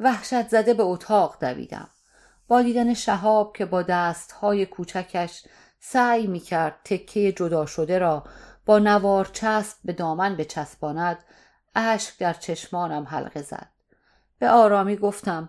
وحشت 0.00 0.48
زده 0.48 0.74
به 0.74 0.82
اتاق 0.82 1.36
دویدم. 1.40 1.88
با 2.48 2.62
دیدن 2.62 2.94
شهاب 2.94 3.56
که 3.56 3.64
با 3.64 3.82
دستهای 3.82 4.66
کوچکش 4.66 5.44
سعی 5.80 6.26
می 6.26 6.40
کرد 6.40 6.80
تکه 6.84 7.32
جدا 7.32 7.66
شده 7.66 7.98
را 7.98 8.24
با 8.66 8.78
نوار 8.78 9.24
چسب 9.32 9.78
به 9.84 9.92
دامن 9.92 10.36
بچسباند 10.36 11.24
اشک 11.74 12.18
در 12.18 12.32
چشمانم 12.32 13.04
حلقه 13.04 13.42
زد. 13.42 13.68
به 14.38 14.50
آرامی 14.50 14.96
گفتم 14.96 15.48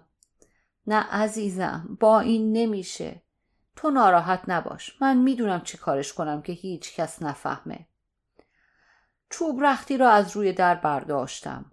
نه 0.87 1.03
عزیزم 1.03 1.97
با 1.99 2.19
این 2.19 2.53
نمیشه. 2.53 3.21
تو 3.75 3.89
ناراحت 3.89 4.41
نباش. 4.47 5.01
من 5.01 5.17
می‌دونم 5.17 5.61
چی 5.61 5.77
کارش 5.77 6.13
کنم 6.13 6.41
که 6.41 6.53
هیچ 6.53 6.95
کس 6.95 7.21
نفهمه. 7.21 7.87
چوب 9.29 9.63
رختی 9.63 9.97
را 9.97 10.09
از 10.09 10.35
روی 10.35 10.53
در 10.53 10.75
برداشتم. 10.75 11.71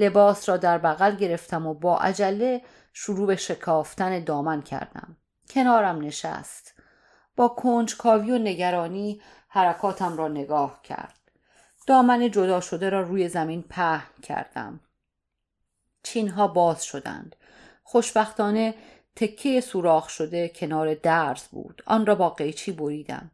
لباس 0.00 0.48
را 0.48 0.56
در 0.56 0.78
بغل 0.78 1.16
گرفتم 1.16 1.66
و 1.66 1.74
با 1.74 1.98
عجله 1.98 2.62
شروع 2.92 3.26
به 3.26 3.36
شکافتن 3.36 4.24
دامن 4.24 4.62
کردم. 4.62 5.16
کنارم 5.50 6.00
نشست. 6.00 6.74
با 7.36 7.48
کنجکاوی 7.48 8.30
و 8.30 8.38
نگرانی 8.38 9.22
حرکاتم 9.48 10.16
را 10.16 10.28
نگاه 10.28 10.80
کرد. 10.82 11.18
دامن 11.86 12.30
جدا 12.30 12.60
شده 12.60 12.90
را 12.90 13.00
روی 13.00 13.28
زمین 13.28 13.62
پهن 13.62 14.22
کردم. 14.22 14.80
چینها 16.02 16.48
باز 16.48 16.84
شدند. 16.84 17.36
خوشبختانه 17.82 18.74
تکه 19.16 19.60
سوراخ 19.60 20.08
شده 20.08 20.48
کنار 20.48 20.94
درز 20.94 21.42
بود. 21.42 21.82
آن 21.86 22.06
را 22.06 22.14
با 22.14 22.30
قیچی 22.30 22.72
بریدم. 22.72 23.30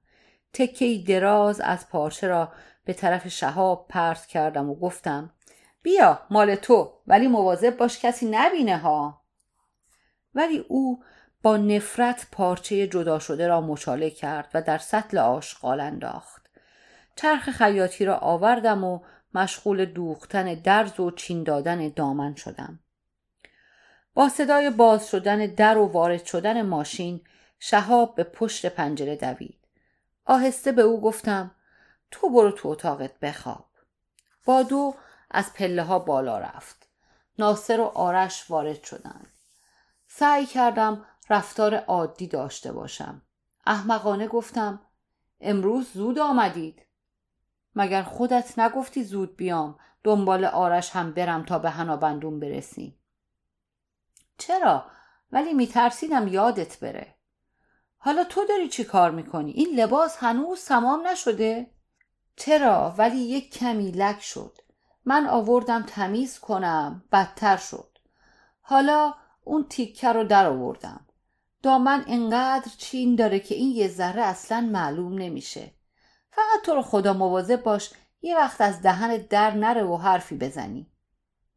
تکه 0.52 1.04
دراز 1.08 1.60
از 1.60 1.88
پارچه 1.88 2.28
را 2.28 2.52
به 2.84 2.92
طرف 2.92 3.28
شهاب 3.28 3.86
پرت 3.88 4.26
کردم 4.26 4.70
و 4.70 4.74
گفتم 4.74 5.30
بیا 5.86 6.20
مال 6.30 6.54
تو 6.54 6.92
ولی 7.06 7.28
مواظب 7.28 7.76
باش 7.76 7.98
کسی 7.98 8.28
نبینه 8.30 8.78
ها. 8.78 9.22
ولی 10.34 10.58
او 10.68 11.02
با 11.42 11.56
نفرت 11.56 12.26
پارچه 12.32 12.86
جدا 12.86 13.18
شده 13.18 13.48
را 13.48 13.60
مچاله 13.60 14.10
کرد 14.10 14.50
و 14.54 14.62
در 14.62 14.78
سطل 14.78 15.18
آشغال 15.18 15.80
انداخت. 15.80 16.50
چرخ 17.16 17.50
خیاطی 17.50 18.04
را 18.04 18.16
آوردم 18.16 18.84
و 18.84 19.00
مشغول 19.34 19.84
دوختن 19.84 20.54
درز 20.54 21.00
و 21.00 21.10
چین 21.10 21.42
دادن 21.42 21.88
دامن 21.88 22.34
شدم. 22.34 22.78
با 24.14 24.28
صدای 24.28 24.70
باز 24.70 25.10
شدن 25.10 25.46
در 25.46 25.78
و 25.78 25.86
وارد 25.86 26.24
شدن 26.24 26.62
ماشین 26.62 27.20
شهاب 27.58 28.14
به 28.14 28.24
پشت 28.24 28.66
پنجره 28.66 29.16
دوید. 29.16 29.58
آهسته 30.24 30.72
به 30.72 30.82
او 30.82 31.00
گفتم 31.00 31.50
تو 32.10 32.30
برو 32.30 32.50
تو 32.50 32.68
اتاقت 32.68 33.20
بخواب. 33.20 33.66
با 34.44 34.62
دو 34.62 34.94
از 35.36 35.52
پله 35.52 35.82
ها 35.82 35.98
بالا 35.98 36.38
رفت. 36.38 36.88
ناصر 37.38 37.80
و 37.80 37.84
آرش 37.84 38.50
وارد 38.50 38.82
شدند. 38.82 39.28
سعی 40.06 40.46
کردم 40.46 41.06
رفتار 41.30 41.74
عادی 41.74 42.26
داشته 42.26 42.72
باشم. 42.72 43.22
احمقانه 43.66 44.28
گفتم 44.28 44.80
امروز 45.40 45.92
زود 45.92 46.18
آمدید. 46.18 46.82
مگر 47.74 48.02
خودت 48.02 48.58
نگفتی 48.58 49.04
زود 49.04 49.36
بیام 49.36 49.78
دنبال 50.04 50.44
آرش 50.44 50.90
هم 50.90 51.12
برم 51.12 51.44
تا 51.44 51.58
به 51.58 51.70
هنابندون 51.70 52.40
برسیم 52.40 52.98
چرا؟ 54.38 54.86
ولی 55.32 55.54
میترسیدم 55.54 56.28
یادت 56.28 56.80
بره. 56.80 57.14
حالا 57.96 58.24
تو 58.24 58.44
داری 58.44 58.68
چی 58.68 58.84
کار 58.84 59.10
می‌کنی؟ 59.10 59.50
این 59.50 59.80
لباس 59.80 60.16
هنوز 60.18 60.64
تمام 60.64 61.06
نشده؟ 61.06 61.70
چرا؟ 62.36 62.94
ولی 62.98 63.18
یک 63.18 63.58
کمی 63.58 63.90
لک 63.90 64.20
شد. 64.22 64.65
من 65.06 65.26
آوردم 65.26 65.82
تمیز 65.82 66.38
کنم. 66.38 67.04
بدتر 67.12 67.56
شد. 67.56 67.98
حالا 68.60 69.14
اون 69.44 69.66
تیکه 69.68 70.12
رو 70.12 70.24
در 70.24 70.46
آوردم. 70.46 71.06
دامن 71.62 72.04
انقدر 72.06 72.70
چین 72.78 73.16
داره 73.16 73.40
که 73.40 73.54
این 73.54 73.70
یه 73.70 73.88
ذره 73.88 74.22
اصلا 74.22 74.60
معلوم 74.60 75.18
نمیشه. 75.18 75.74
فقط 76.30 76.64
تو 76.64 76.74
رو 76.74 76.82
خدا 76.82 77.12
مواظب 77.12 77.62
باش 77.62 77.90
یه 78.22 78.36
وقت 78.36 78.60
از 78.60 78.82
دهن 78.82 79.16
در 79.16 79.50
نره 79.50 79.84
و 79.84 79.96
حرفی 79.96 80.36
بزنی. 80.36 80.90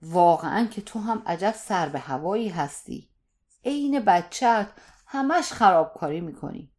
واقعا 0.02 0.66
که 0.66 0.82
تو 0.82 1.00
هم 1.00 1.24
عجب 1.26 1.52
سر 1.52 1.90
به 1.90 2.00
هوایی 2.00 2.50
هستی. 2.50 3.10
عین 3.66 4.00
بچت 4.00 4.68
همش 5.08 5.52
خرابکاری 5.52 6.22
می‌کنی. 6.22 6.72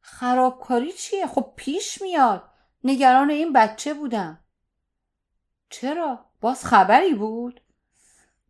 خرابکاری 0.00 0.92
چیه؟ 0.92 1.26
خب 1.26 1.52
پیش 1.56 2.02
میاد. 2.02 2.42
نگران 2.84 3.30
این 3.30 3.52
بچه 3.52 3.94
بودم. 3.94 4.45
چرا؟ 5.70 6.24
باز 6.40 6.64
خبری 6.64 7.14
بود؟ 7.14 7.60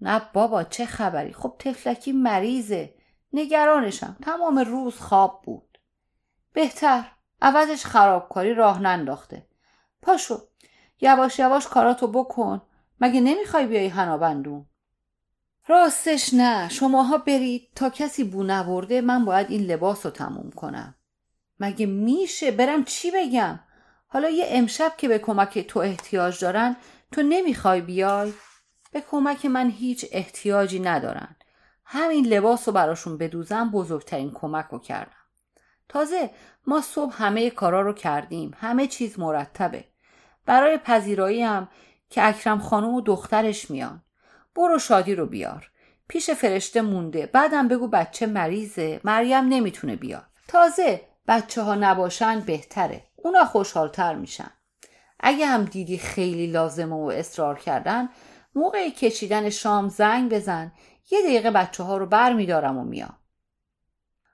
نه 0.00 0.22
بابا 0.32 0.64
چه 0.64 0.86
خبری؟ 0.86 1.32
خب 1.32 1.56
تفلکی 1.58 2.12
مریضه. 2.12 2.94
نگرانشم. 3.32 4.16
تمام 4.22 4.58
روز 4.58 4.96
خواب 4.96 5.42
بود. 5.44 5.78
بهتر. 6.52 7.04
عوضش 7.42 7.84
خرابکاری 7.84 8.54
راه 8.54 8.82
ننداخته. 8.82 9.46
پاشو. 10.02 10.40
یواش 11.00 11.38
یواش 11.38 11.66
کاراتو 11.68 12.06
بکن. 12.06 12.62
مگه 13.00 13.20
نمی‌خوای 13.20 13.66
بیای 13.66 13.88
هنابندون؟ 13.88 14.66
راستش 15.68 16.34
نه. 16.34 16.68
شماها 16.68 17.18
برید. 17.18 17.68
تا 17.74 17.90
کسی 17.90 18.24
بو 18.24 18.42
نورده 18.42 19.00
من 19.00 19.24
باید 19.24 19.50
این 19.50 19.62
لباس 19.62 20.06
رو 20.06 20.12
تموم 20.12 20.50
کنم. 20.50 20.94
مگه 21.60 21.86
میشه؟ 21.86 22.50
برم 22.50 22.84
چی 22.84 23.10
بگم؟ 23.10 23.60
حالا 24.06 24.28
یه 24.28 24.46
امشب 24.48 24.92
که 24.96 25.08
به 25.08 25.18
کمک 25.18 25.58
تو 25.58 25.80
احتیاج 25.80 26.40
دارن 26.40 26.76
تو 27.12 27.22
نمی‌خوای 27.22 27.80
بیای؟ 27.80 28.32
به 28.92 29.00
کمک 29.00 29.46
من 29.46 29.70
هیچ 29.70 30.06
احتیاجی 30.12 30.80
ندارن. 30.80 31.36
همین 31.84 32.26
لباس 32.26 32.68
رو 32.68 32.74
براشون 32.74 33.18
بدوزم 33.18 33.70
بزرگترین 33.70 34.30
کمک 34.34 34.66
رو 34.70 34.78
کردم. 34.78 35.12
تازه 35.88 36.30
ما 36.66 36.80
صبح 36.80 37.14
همه 37.22 37.50
کارا 37.50 37.80
رو 37.80 37.92
کردیم. 37.92 38.54
همه 38.56 38.86
چیز 38.86 39.18
مرتبه. 39.18 39.84
برای 40.46 40.78
پذیرایی 40.78 41.42
هم 41.42 41.68
که 42.10 42.28
اکرم 42.28 42.58
خانم 42.58 42.94
و 42.94 43.00
دخترش 43.00 43.70
میان. 43.70 44.02
برو 44.54 44.78
شادی 44.78 45.14
رو 45.14 45.26
بیار. 45.26 45.70
پیش 46.08 46.30
فرشته 46.30 46.82
مونده. 46.82 47.26
بعدم 47.26 47.68
بگو 47.68 47.88
بچه 47.88 48.26
مریضه. 48.26 49.00
مریم 49.04 49.44
نمی‌تونه 49.48 49.96
بیاد. 49.96 50.26
تازه 50.48 51.00
بچه 51.28 51.62
ها 51.62 51.74
نباشن 51.74 52.40
بهتره. 52.40 53.02
اونا 53.16 53.44
خوشحالتر 53.44 54.14
میشن. 54.14 54.50
اگه 55.20 55.46
هم 55.46 55.64
دیدی 55.64 55.98
خیلی 55.98 56.46
لازمه 56.46 56.96
و 56.96 57.12
اصرار 57.14 57.58
کردن 57.58 58.08
موقع 58.54 58.90
کشیدن 58.90 59.50
شام 59.50 59.88
زنگ 59.88 60.32
بزن 60.32 60.72
یه 61.10 61.22
دقیقه 61.22 61.50
بچه 61.50 61.82
ها 61.82 61.96
رو 61.96 62.06
بر 62.06 62.32
میدارم 62.32 62.78
و 62.78 62.84
میام. 62.84 63.16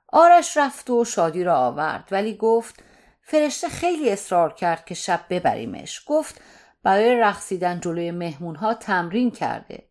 آرش 0.09 0.57
رفت 0.57 0.90
و 0.90 1.05
شادی 1.05 1.45
را 1.45 1.57
آورد 1.57 2.09
ولی 2.11 2.37
گفت 2.37 2.83
فرشته 3.23 3.68
خیلی 3.68 4.11
اصرار 4.11 4.53
کرد 4.53 4.85
که 4.85 4.95
شب 4.95 5.21
ببریمش. 5.31 6.03
گفت 6.07 6.40
برای 6.83 7.21
رقصیدن 7.21 7.81
جلوی 7.81 8.11
مهمون 8.11 8.57
ها 8.57 8.75
تمرین 8.75 9.31
کرده. 9.31 9.88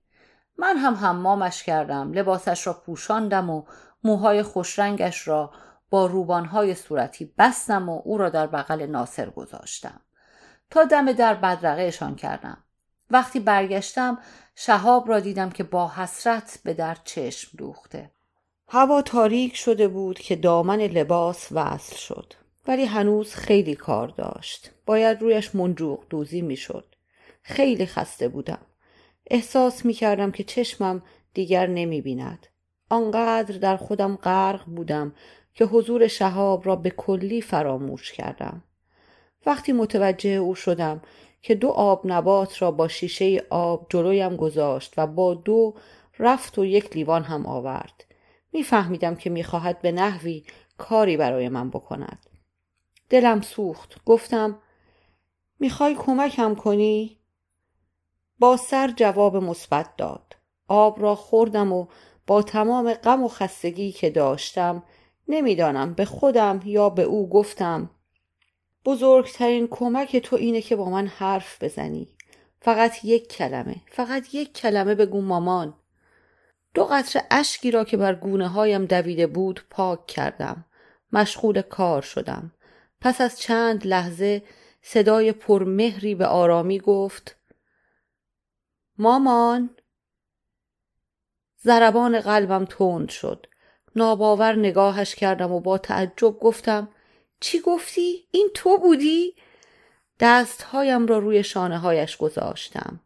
من 0.58 0.78
هم 0.78 0.96
حمامش 0.96 1.64
کردم 1.64 2.14
لباسش 2.14 2.68
را 2.68 2.74
پوشاندم 2.74 3.50
و 3.50 3.64
موهای 4.04 4.44
خوشرنگش 4.44 5.28
را 5.28 5.52
با 5.90 6.06
روبانهای 6.06 6.76
صورتی 6.76 7.34
بستم 7.38 7.90
و 7.90 8.02
او 8.06 8.18
را 8.18 8.30
در 8.30 8.48
بغل 8.48 8.86
ناصر 8.86 9.30
گذاشتم. 9.30 10.02
تا 10.72 10.84
دم 10.84 11.12
در 11.12 11.34
بدرقهشان 11.34 12.16
کردم. 12.16 12.58
وقتی 13.10 13.40
برگشتم 13.40 14.18
شهاب 14.56 15.10
را 15.10 15.20
دیدم 15.20 15.50
که 15.50 15.64
با 15.64 15.88
حسرت 15.88 16.60
به 16.64 16.74
در 16.74 16.98
چشم 17.04 17.58
دوخته. 17.58 18.12
هوا 18.68 19.02
تاریک 19.02 19.56
شده 19.56 19.88
بود 19.88 20.20
که 20.20 20.36
دامن 20.36 20.82
لباس 20.82 21.48
وصل 21.52 21.96
شد 21.96 22.34
ولی 22.68 22.86
هنوز 22.86 23.36
خیلی 23.36 23.76
کار 23.76 24.08
داشت. 24.08 24.72
باید 24.86 25.22
رویش 25.22 25.56
منجوق 25.56 26.04
دوزی 26.10 26.42
می‌شد. 26.42 26.96
خیلی 27.42 27.86
خسته 27.86 28.28
بودم. 28.28 28.62
احساس 29.28 29.86
می 29.86 29.94
کردم 29.94 30.32
که 30.32 30.44
چشمم 30.44 31.04
دیگر 31.34 31.68
نمی 31.68 32.02
بیند. 32.02 32.48
آنقدر 32.90 33.58
در 33.58 33.78
خودم 33.78 34.16
غرق 34.16 34.66
بودم 34.66 35.16
که 35.54 35.66
حضور 35.66 36.08
شهاب 36.08 36.66
را 36.66 36.76
به 36.76 36.90
کلی 36.90 37.42
فراموش 37.42 38.12
کردم. 38.12 38.64
وقتی 39.46 39.72
متوجه 39.72 40.30
او 40.30 40.56
شدم 40.56 41.02
که 41.42 41.56
دو 41.56 41.70
آب 41.70 42.02
نبات 42.06 42.62
را 42.62 42.72
با 42.72 42.88
شیشه 42.88 43.44
آب 43.50 43.88
جلویم 43.90 44.36
گذاشت 44.36 44.94
و 44.98 45.08
با 45.08 45.34
دو 45.34 45.74
رفت 46.20 46.60
و 46.60 46.66
یک 46.66 46.96
لیوان 46.96 47.24
هم 47.24 47.46
آورد. 47.46 48.06
میفهمیدم 48.54 49.16
که 49.16 49.30
می‌خواهد 49.30 49.82
به 49.82 49.92
نحوی 49.92 50.44
کاری 50.78 51.18
برای 51.18 51.50
من 51.50 51.70
بکند. 51.70 52.26
دلم 53.10 53.42
سوخت. 53.42 53.96
گفتم 54.06 54.60
می‌خوای 55.60 55.96
کمکم 55.96 56.56
کنی؟ 56.56 57.18
با 58.40 58.58
سر 58.58 58.94
جواب 58.96 59.38
مثبت 59.38 59.96
داد 59.98 60.36
آب 60.68 61.02
را 61.02 61.16
خوردم 61.16 61.74
و 61.74 61.86
با 62.28 62.42
تمام 62.42 62.94
غم 62.94 63.24
و 63.24 63.28
خستگی 63.28 63.92
که 63.92 64.10
داشتم 64.10 64.84
نمی‌دانم 65.28 65.94
به 65.94 66.06
خودم 66.06 66.60
یا 66.66 66.90
به 66.90 67.02
او 67.04 67.30
گفتم 67.30 67.90
بزرگترین 68.86 69.68
کمک 69.68 70.18
تو 70.18 70.36
اینه 70.36 70.62
که 70.62 70.76
با 70.76 70.90
من 70.90 71.08
حرف 71.08 71.64
بزنی. 71.64 72.16
فقط 72.62 73.06
یک 73.06 73.28
کلمه. 73.28 73.76
فقط 73.92 74.36
یک 74.36 74.54
کلمه 74.54 74.96
بگو 74.96 75.22
مامان. 75.22 75.74
دو 76.74 76.86
قطره 76.86 77.24
اشکی 77.32 77.72
را 77.72 77.84
که 77.84 77.98
بر 77.98 78.16
گونه 78.16 78.48
هایم 78.48 78.86
دویده 78.86 79.28
بود 79.28 79.66
پاک 79.70 80.08
کردم. 80.08 80.66
مشغول 81.12 81.62
کار 81.62 82.02
شدم. 82.02 82.54
پس 83.02 83.22
از 83.22 83.40
چند 83.40 83.88
لحظه 83.88 84.44
صدای 84.82 85.32
پرمهری 85.32 86.16
به 86.16 86.26
آرامی 86.26 86.80
گفت 86.80 87.36
مامان. 88.98 89.70
ضربان 91.64 92.20
قلبم 92.20 92.66
تند 92.66 93.10
شد. 93.10 93.48
ناباور 93.96 94.56
نگاهش 94.56 95.16
کردم 95.16 95.52
و 95.52 95.60
با 95.60 95.78
تعجب 95.78 96.40
گفتم 96.40 96.90
چی 97.42 97.60
گفتی؟ 97.60 98.28
این 98.32 98.50
تو 98.54 98.78
بودی؟ 98.78 99.36
دستهایم 100.20 101.08
را 101.08 101.18
روی 101.18 101.44
شانه 101.44 101.78
هایش 101.78 102.18
گذاشتم 102.18 103.00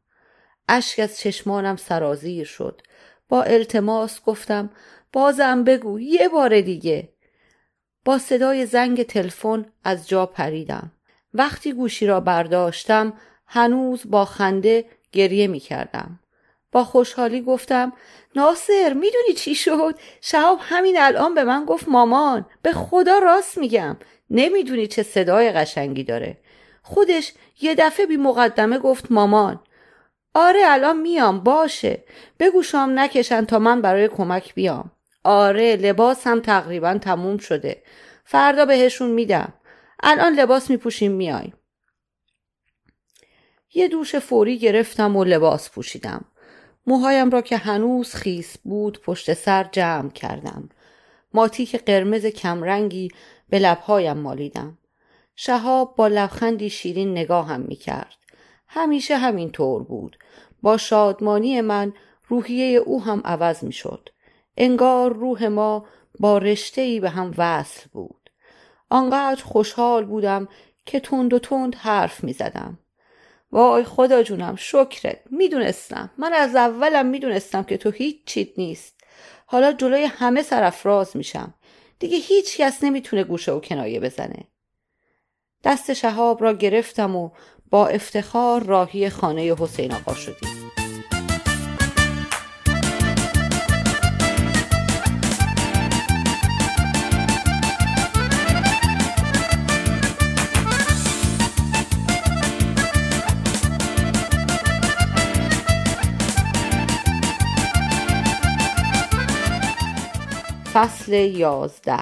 اشک 0.69 0.99
از 0.99 1.17
چشمانم 1.17 1.75
سرازیر 1.75 2.45
شد 2.45 2.81
با 3.29 3.43
التماس 3.43 4.21
گفتم 4.23 4.69
بازم 5.13 5.63
بگو 5.63 5.99
یه 5.99 6.29
بار 6.29 6.61
دیگه 6.61 7.09
با 8.05 8.17
صدای 8.17 8.65
زنگ 8.65 9.03
تلفن 9.03 9.65
از 9.83 10.07
جا 10.07 10.25
پریدم 10.25 10.91
وقتی 11.33 11.73
گوشی 11.73 12.07
را 12.07 12.19
برداشتم 12.19 13.13
هنوز 13.47 14.01
با 14.05 14.25
خنده 14.25 14.85
گریه 15.11 15.47
می 15.47 15.59
کردم. 15.59 16.19
با 16.71 16.83
خوشحالی 16.83 17.41
گفتم 17.41 17.93
ناصر 18.35 18.93
می‌دونی 18.93 19.33
چی 19.35 19.55
شد؟ 19.55 19.99
شهاب 20.21 20.59
همین 20.61 20.99
الان 20.99 21.33
به 21.33 21.43
من 21.43 21.65
گفت 21.65 21.87
مامان 21.87 22.45
به 22.61 22.73
خدا 22.73 23.19
راست 23.19 23.57
میگم 23.57 23.97
نمی‌دونی 24.29 24.87
چه 24.87 25.03
صدای 25.03 25.51
قشنگی 25.51 26.03
داره. 26.03 26.37
خودش 26.81 27.33
یه 27.61 27.75
دفعه 27.75 28.05
بی 28.05 28.17
مقدمه 28.17 28.79
گفت 28.79 29.11
مامان. 29.11 29.59
آره 30.33 30.59
الان 30.65 31.01
میام 31.01 31.39
باشه. 31.39 32.03
بگو 32.39 32.63
شام 32.63 32.99
نکشن 32.99 33.45
تا 33.45 33.59
من 33.59 33.81
برای 33.81 34.07
کمک 34.07 34.53
بیام. 34.53 34.91
آره 35.23 35.75
لباس 35.75 36.27
هم 36.27 36.39
تقریبا 36.39 36.97
تموم 36.97 37.37
شده. 37.37 37.83
فردا 38.25 38.65
بهشون 38.65 39.11
میدم. 39.11 39.53
الان 40.03 40.33
لباس 40.33 40.69
میپوشیم 40.69 41.11
میایم. 41.11 41.53
یه 43.73 43.87
دوش 43.87 44.15
فوری 44.15 44.57
گرفتم 44.57 45.15
و 45.15 45.23
لباس 45.23 45.69
پوشیدم. 45.69 46.25
موهایم 46.87 47.29
را 47.29 47.41
که 47.41 47.57
هنوز 47.57 48.13
خیس 48.13 48.57
بود 48.63 49.01
پشت 49.01 49.33
سر 49.33 49.69
جمع 49.71 50.09
کردم. 50.09 50.69
ماتیک 51.33 51.75
قرمز 51.75 52.25
کمرنگی 52.25 53.11
به 53.49 53.59
لبهایم 53.59 54.17
مالیدم. 54.17 54.77
شهاب 55.35 55.95
با 55.95 56.07
لبخندی 56.07 56.69
شیرین 56.69 57.11
نگاهم 57.11 57.61
می 57.61 57.75
کرد. 57.75 58.15
همیشه 58.67 59.17
همین 59.17 59.51
طور 59.51 59.83
بود. 59.83 60.17
با 60.61 60.77
شادمانی 60.77 61.61
من 61.61 61.93
روحیه 62.27 62.77
او 62.77 63.03
هم 63.03 63.21
عوض 63.25 63.63
می 63.63 63.71
شد 63.71 64.09
انگار 64.57 65.13
روح 65.13 65.47
ما 65.47 65.85
با 66.19 66.37
رشته 66.37 66.99
به 66.99 67.09
هم 67.09 67.33
وصل 67.37 67.89
بود. 67.91 68.29
آنقدر 68.89 69.43
خوشحال 69.43 70.05
بودم 70.05 70.47
که 70.85 70.99
تند 70.99 71.33
و 71.33 71.39
تند 71.39 71.75
حرف 71.75 72.23
می 72.23 72.33
زدم 72.33 72.79
وای 73.51 73.83
خدا 73.83 74.23
جونم 74.23 74.55
شکرت. 74.55 75.19
می‌دونستم. 75.31 76.09
من 76.17 76.33
از 76.33 76.55
اولم 76.55 77.05
می‌دونستم 77.05 77.63
که 77.63 77.77
تو 77.77 77.91
هیچ 77.91 78.25
چیت 78.25 78.59
نیست. 78.59 78.95
حالا 79.45 79.71
جلوی 79.71 80.03
همه 80.03 80.41
سرفراز 80.41 81.17
میشم. 81.17 81.53
دیگه 81.99 82.17
هیچ 82.17 82.57
کس 82.57 82.83
نمی‌تونه 82.83 83.23
گوشه 83.23 83.51
و 83.51 83.59
کنایه 83.59 83.99
بزنه. 83.99 84.47
دست 85.63 85.93
شهاب 85.93 86.43
را 86.43 86.53
گرفتم 86.53 87.15
و 87.15 87.29
با 87.69 87.87
افتخار 87.87 88.63
راهی 88.63 89.09
خانه 89.09 89.55
حسین 89.59 89.93
آقا 89.93 90.13
شدیم. 90.13 90.64
فصل 110.75 111.13
یازده. 111.13 111.99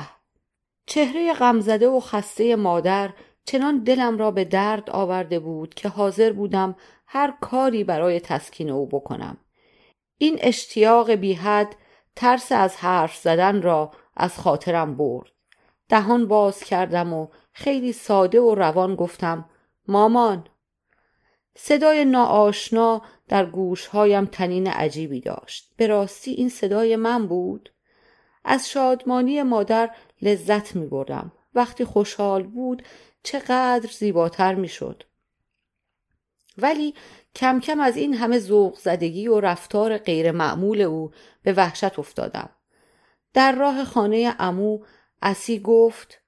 چهره 0.86 1.34
غمزده 1.34 1.88
و 1.88 2.00
خسته 2.00 2.56
مادر 2.56 3.14
چنان 3.46 3.84
دلم 3.84 4.18
را 4.18 4.32
به 4.32 4.46
درد 4.46 4.90
آورده 4.90 5.40
بود 5.40 5.74
که 5.74 5.90
حاضر 5.90 6.32
بودم 6.32 6.76
هر 7.08 7.34
کاری 7.42 7.84
برای 7.84 8.20
تسکین 8.20 8.70
او 8.70 8.86
بکنم. 8.86 9.38
این 10.18 10.38
اشتیاق 10.42 11.12
بیحد 11.12 11.76
ترس 12.16 12.52
از 12.52 12.76
حرف 12.76 13.16
زدن 13.16 13.62
را 13.62 13.92
از 14.18 14.40
خاطرم 14.40 14.98
برد. 14.98 15.32
دهان 15.90 16.28
باز 16.28 16.64
کردم 16.64 17.14
و 17.14 17.28
خیلی 17.52 17.94
ساده 17.94 18.42
و 18.42 18.56
روان 18.56 18.96
گفتم 18.96 19.50
مامان. 19.88 20.48
صدای 21.58 22.06
ناآشنا 22.06 23.02
در 23.28 23.46
گوشهایم 23.46 24.26
تنین 24.26 24.68
عجیبی 24.68 25.22
داشت. 25.22 25.74
به 25.78 25.88
راستی 25.88 26.32
این 26.32 26.50
صدای 26.50 26.96
من 26.96 27.28
بود؟ 27.28 27.73
از 28.44 28.70
شادمانی 28.70 29.44
مادر 29.44 29.90
لذت 30.22 30.76
می 30.76 30.88
بردم. 30.88 31.32
وقتی 31.56 31.86
خوشحال 31.86 32.44
بود 32.44 32.84
چقدر 33.24 33.90
زیباتر 33.92 34.56
می 34.56 34.68
شد. 34.68 35.04
ولی 36.58 36.94
کم 37.36 37.60
کم 37.60 37.80
از 37.80 37.98
این 37.98 38.14
همه 38.14 38.40
ذوق 38.40 38.78
زدگی 38.78 39.28
و 39.28 39.40
رفتار 39.40 39.98
غیر 39.98 40.32
معمول 40.32 40.82
او 40.82 41.12
به 41.44 41.54
وحشت 41.54 42.00
افتادم. 42.00 42.50
در 43.34 43.56
راه 43.56 43.86
خانه 43.86 44.36
امو 44.40 44.80
اسی 45.22 45.60
گفت 45.60 46.22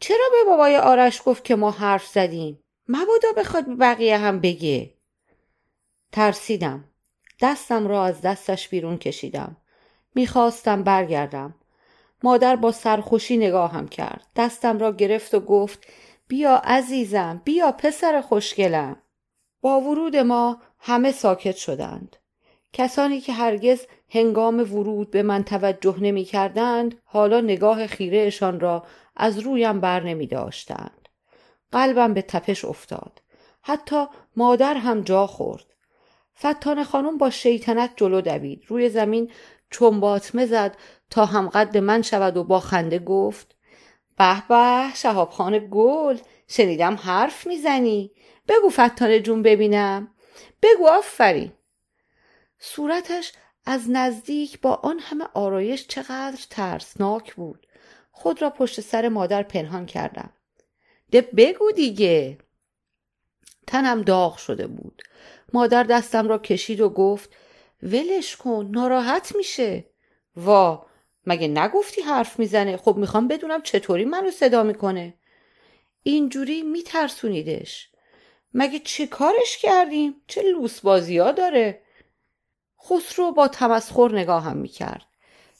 چرا 0.00 0.28
به 0.30 0.50
بابای 0.50 0.76
آرش 0.76 1.22
گفت 1.24 1.44
که 1.44 1.56
ما 1.56 1.70
حرف 1.70 2.06
زدیم؟ 2.06 2.62
مبادا 2.88 3.32
بخواد 3.36 3.78
بقیه 3.78 4.18
هم 4.18 4.40
بگه. 4.40 4.94
ترسیدم. 6.12 6.84
دستم 7.40 7.86
را 7.86 8.04
از 8.04 8.20
دستش 8.20 8.68
بیرون 8.68 8.98
کشیدم. 8.98 9.56
می‌خواستم 10.16 10.82
برگردم 10.82 11.54
مادر 12.22 12.56
با 12.56 12.72
سرخوشی 12.72 13.36
نگاهم 13.36 13.88
کرد 13.88 14.26
دستم 14.36 14.78
را 14.78 14.92
گرفت 14.92 15.34
و 15.34 15.40
گفت 15.40 15.86
بیا 16.28 16.56
عزیزم 16.56 17.42
بیا 17.44 17.72
پسر 17.72 18.20
خوشگلم 18.20 18.96
با 19.60 19.80
ورود 19.80 20.16
ما 20.16 20.60
همه 20.78 21.12
ساکت 21.12 21.56
شدند 21.56 22.16
کسانی 22.72 23.20
که 23.20 23.32
هرگز 23.32 23.86
هنگام 24.08 24.58
ورود 24.58 25.10
به 25.10 25.22
من 25.22 25.44
توجه 25.44 25.96
نمی 26.00 26.24
کردند 26.24 26.94
حالا 27.04 27.40
نگاه 27.40 27.86
خیرهشان 27.86 28.60
را 28.60 28.86
از 29.16 29.38
رویم 29.38 29.80
بر 29.80 30.02
نمی 30.02 30.26
داشتند. 30.26 31.08
قلبم 31.72 32.14
به 32.14 32.22
تپش 32.22 32.64
افتاد. 32.64 33.22
حتی 33.62 34.06
مادر 34.36 34.74
هم 34.74 35.00
جا 35.00 35.26
خورد. 35.26 35.64
فتان 36.38 36.84
خانم 36.84 37.18
با 37.18 37.30
شیطنت 37.30 37.90
جلو 37.96 38.20
دوید. 38.20 38.64
روی 38.68 38.88
زمین 38.88 39.30
چون 39.70 40.00
باطمه 40.00 40.46
زد 40.46 40.76
تا 41.10 41.24
هم 41.24 41.48
قد 41.48 41.78
من 41.78 42.02
شود 42.02 42.36
و 42.36 42.44
با 42.44 42.60
خنده 42.60 42.98
گفت 42.98 43.56
به 44.18 44.42
به 44.48 44.84
شهاب 44.94 45.30
خان 45.30 45.68
گل 45.70 46.18
شنیدم 46.48 46.94
حرف 46.94 47.46
می‌زنی. 47.46 48.10
بگو 48.48 48.68
فتانه 48.70 49.20
جون 49.20 49.42
ببینم. 49.42 50.08
بگو 50.62 50.88
آفرین. 50.88 51.52
صورتش 52.58 53.32
از 53.66 53.90
نزدیک 53.90 54.60
با 54.60 54.74
آن 54.74 54.98
همه 54.98 55.24
آرایش 55.34 55.86
چقدر 55.86 56.38
ترسناک 56.50 57.34
بود. 57.34 57.66
خود 58.12 58.42
را 58.42 58.50
پشت 58.50 58.80
سر 58.80 59.08
مادر 59.08 59.42
پنهان 59.42 59.86
کردم. 59.86 60.30
ده 61.10 61.20
بگو 61.20 61.72
دیگه. 61.72 62.38
تنم 63.66 64.02
داغ 64.02 64.36
شده 64.36 64.66
بود. 64.66 65.02
مادر 65.52 65.82
دستم 65.82 66.28
را 66.28 66.38
کشید 66.38 66.80
و 66.80 66.88
گفت 66.88 67.30
ولش 67.82 68.36
کن 68.36 68.68
ناراحت 68.70 69.36
میشه. 69.36 69.84
وا 70.36 70.86
مگه 71.26 71.48
نگفتی 71.48 72.00
حرف 72.02 72.38
می‌زنه؟ 72.38 72.76
خب 72.76 72.96
می‌خوام 72.96 73.28
بدونم 73.28 73.62
چطوری 73.62 74.04
منو 74.04 74.30
صدا 74.30 74.62
می‌کنه. 74.62 75.14
اینجوری 76.02 76.62
میترسونیدش. 76.62 77.88
مگه 78.54 78.78
چه 78.78 79.06
کارش 79.06 79.58
کردیم؟ 79.58 80.14
چه 80.26 80.42
لوس 80.42 80.80
بازی 80.80 81.18
ها 81.18 81.32
داره؟ 81.32 81.82
خسرو 82.84 83.32
با 83.32 83.48
تمسخر 83.48 84.12
نگاهم 84.12 84.56
می‌کرد. 84.56 85.06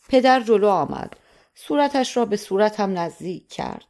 پدر 0.08 0.40
جلو 0.40 0.68
آمد. 0.68 1.16
صورتش 1.54 2.16
را 2.16 2.24
به 2.24 2.36
صورتم 2.36 2.98
نزدیک 2.98 3.48
کرد. 3.48 3.86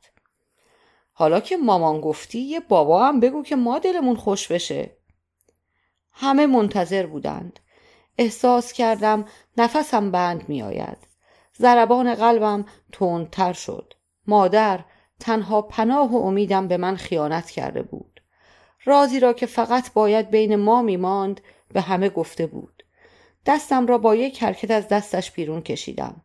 حالا 1.13 1.41
که 1.41 1.57
مامان 1.57 2.01
گفتی 2.01 2.39
یه 2.39 2.61
بابا 2.61 3.05
هم 3.05 3.21
بگو 3.21 3.43
که 3.43 3.57
ما 3.57 3.79
دلمون 3.79 4.17
خوش 4.17 4.49
بشه. 4.49 4.97
همه 6.13 6.47
منتظر 6.47 7.07
بودند. 7.07 7.61
احساس 8.19 8.73
کردم 8.73 9.25
نفسم 9.57 10.11
بند 10.11 10.49
می 10.49 10.63
آید. 10.63 10.99
زربان 11.53 12.15
قلبم 12.15 12.65
تندتر 12.93 13.53
شد. 13.53 13.95
مادر 14.27 14.81
تنها 15.21 15.63
پناه 15.63 16.13
و 16.13 16.17
امیدم 16.17 16.69
به 16.69 16.77
من 16.77 16.97
خیانت 16.97 17.51
کرده 17.51 17.83
بود. 17.83 18.21
رازی 18.85 19.21
را 19.21 19.33
که 19.33 19.47
فقط 19.47 19.93
باید 19.93 20.31
بین 20.31 20.57
ما 20.57 20.83
می 20.83 20.97
ماند 20.97 21.41
به 21.73 21.81
همه 21.81 22.09
گفته 22.09 22.47
بود. 22.47 22.83
دستم 23.47 23.87
را 23.87 23.99
با 23.99 24.15
یک 24.15 24.43
حرکت 24.43 24.71
از 24.71 24.89
دستش 24.89 25.33
بیرون 25.33 25.63
کشیدم. 25.63 26.23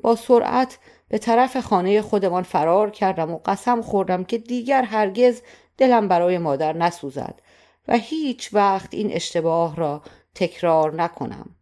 با 0.00 0.16
سرعت 0.16 0.78
به 1.08 1.18
طرف 1.18 1.56
خانه 1.56 2.02
خودمان 2.02 2.42
فرار 2.42 2.90
کردم 2.90 3.30
و 3.30 3.40
قسم 3.44 3.82
خوردم 3.82 4.24
که 4.24 4.38
دیگر 4.38 4.82
هرگز 4.82 5.42
دلم 5.78 6.08
برای 6.08 6.38
مادر 6.38 6.72
نسوزد 6.72 7.40
و 7.88 7.96
هیچ 7.96 8.54
وقت 8.54 8.94
این 8.94 9.12
اشتباه 9.12 9.76
را 9.76 10.02
تکرار 10.34 10.94
نکنم. 10.94 11.56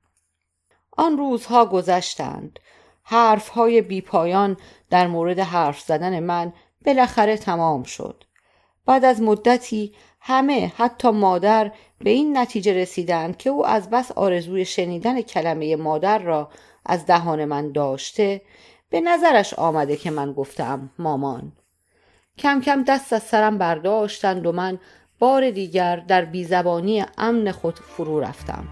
آن 0.96 1.18
روزها 1.18 1.66
گذشتند. 1.66 2.58
حرفهای 3.02 3.82
بیپایان 3.82 4.56
در 4.90 5.06
مورد 5.06 5.38
حرف 5.38 5.80
زدن 5.80 6.20
من 6.20 6.52
بالاخره 6.86 7.36
تمام 7.36 7.82
شد. 7.82 8.24
بعد 8.86 9.04
از 9.04 9.22
مدتی 9.22 9.94
همه 10.20 10.72
حتی 10.76 11.10
مادر 11.10 11.72
به 11.98 12.10
این 12.10 12.38
نتیجه 12.38 12.74
رسیدند 12.74 13.36
که 13.36 13.50
او 13.50 13.66
از 13.66 13.90
بس 13.90 14.12
آرزوی 14.12 14.64
شنیدن 14.64 15.22
کلمه 15.22 15.76
مادر 15.76 16.18
را 16.18 16.50
از 16.86 17.06
دهان 17.06 17.44
من 17.44 17.72
داشته 17.72 18.42
به 18.90 19.00
نظرش 19.00 19.54
آمده 19.54 19.96
که 19.96 20.10
من 20.10 20.32
گفتم 20.32 20.90
مامان. 20.98 21.52
کم 22.38 22.60
کم 22.60 22.82
دست 22.82 23.12
از 23.12 23.22
سرم 23.22 23.58
برداشتند 23.58 24.46
و 24.46 24.52
من 24.52 24.78
بار 25.20 25.50
دیگر 25.50 25.96
در 25.96 26.24
بیزبانی 26.24 27.04
امن 27.18 27.52
خود 27.52 27.78
فرو 27.78 28.20
رفتم. 28.20 28.68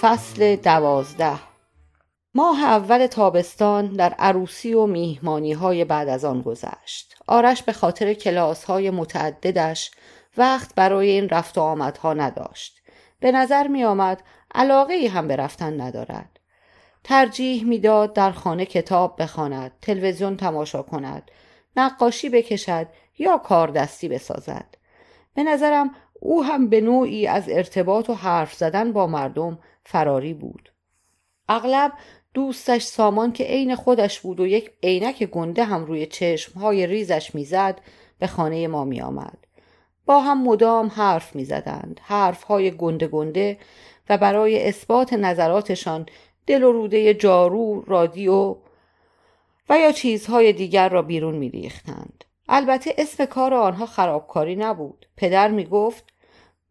فصل 0.00 0.56
دوازده. 0.56 1.38
ماه 2.34 2.64
اول 2.64 3.06
تابستان 3.06 3.86
در 3.86 4.12
عروسی 4.18 4.74
و 4.74 4.86
میهمانی 4.86 5.52
های 5.52 5.84
بعد 5.84 6.08
از 6.08 6.24
آن 6.24 6.42
گذشت. 6.42 7.14
آرش 7.26 7.62
به 7.62 7.72
خاطر 7.72 8.14
کلاس 8.14 8.64
های 8.64 8.90
متعددش 8.90 9.90
وقت 10.36 10.74
برای 10.74 11.10
این 11.10 11.28
رفت 11.28 11.58
و 11.58 11.60
آمدها 11.60 12.14
نداشت. 12.14 12.82
به 13.20 13.32
نظر 13.32 13.66
می 13.66 13.84
آمد 13.84 14.22
علاقه 14.54 14.94
ای 14.94 15.06
هم 15.06 15.28
به 15.28 15.36
رفتن 15.36 15.80
ندارد. 15.80 16.40
ترجیح 17.04 17.64
می‌داد 17.64 18.12
در 18.12 18.30
خانه 18.30 18.66
کتاب 18.66 19.22
بخواند 19.22 19.72
تلویزیون 19.82 20.36
تماشا 20.36 20.82
کند 20.82 21.30
نقاشی 21.76 22.28
بکشد 22.28 22.86
یا 23.18 23.38
کار 23.38 23.70
دستی 23.70 24.08
بسازد. 24.08 24.76
به 25.34 25.42
نظرم 25.42 25.90
او 26.20 26.44
هم 26.44 26.68
به 26.68 26.80
نوعی 26.80 27.26
از 27.26 27.48
ارتباط 27.48 28.10
و 28.10 28.14
حرف 28.14 28.54
زدن 28.54 28.92
با 28.92 29.06
مردم 29.06 29.58
فراری 29.84 30.34
بود. 30.34 30.72
اغلب 31.48 31.92
دوستش 32.34 32.82
سامان 32.82 33.32
که 33.32 33.44
عین 33.44 33.74
خودش 33.76 34.20
بود 34.20 34.40
و 34.40 34.46
یک 34.46 34.70
عینک 34.82 35.24
گنده 35.24 35.64
هم 35.64 35.84
روی 35.84 36.06
چشمهای 36.06 36.86
ریزش 36.86 37.34
می‌زد 37.34 37.80
به 38.18 38.26
خانه 38.26 38.68
ما 38.68 38.84
می 38.84 39.00
آمد. 39.00 39.43
با 40.06 40.20
هم 40.20 40.42
مدام 40.42 40.88
حرف 40.88 41.36
می 41.36 41.44
زدند. 41.44 42.00
حرف 42.02 42.42
های 42.42 42.70
گنده 42.70 43.06
گنده 43.06 43.58
و 44.08 44.18
برای 44.18 44.68
اثبات 44.68 45.12
نظراتشان 45.12 46.06
دل 46.46 46.62
و 46.62 46.72
روده 46.72 47.14
جارو، 47.14 47.84
رادیو 47.86 48.56
و 49.68 49.78
یا 49.78 49.92
چیزهای 49.92 50.52
دیگر 50.52 50.88
را 50.88 51.02
بیرون 51.02 51.34
می 51.34 51.50
ریختند. 51.50 52.24
البته 52.48 52.94
اسم 52.98 53.24
کار 53.24 53.54
آنها 53.54 53.86
خرابکاری 53.86 54.56
نبود. 54.56 55.06
پدر 55.16 55.48
می 55.48 55.64
گفت 55.64 56.04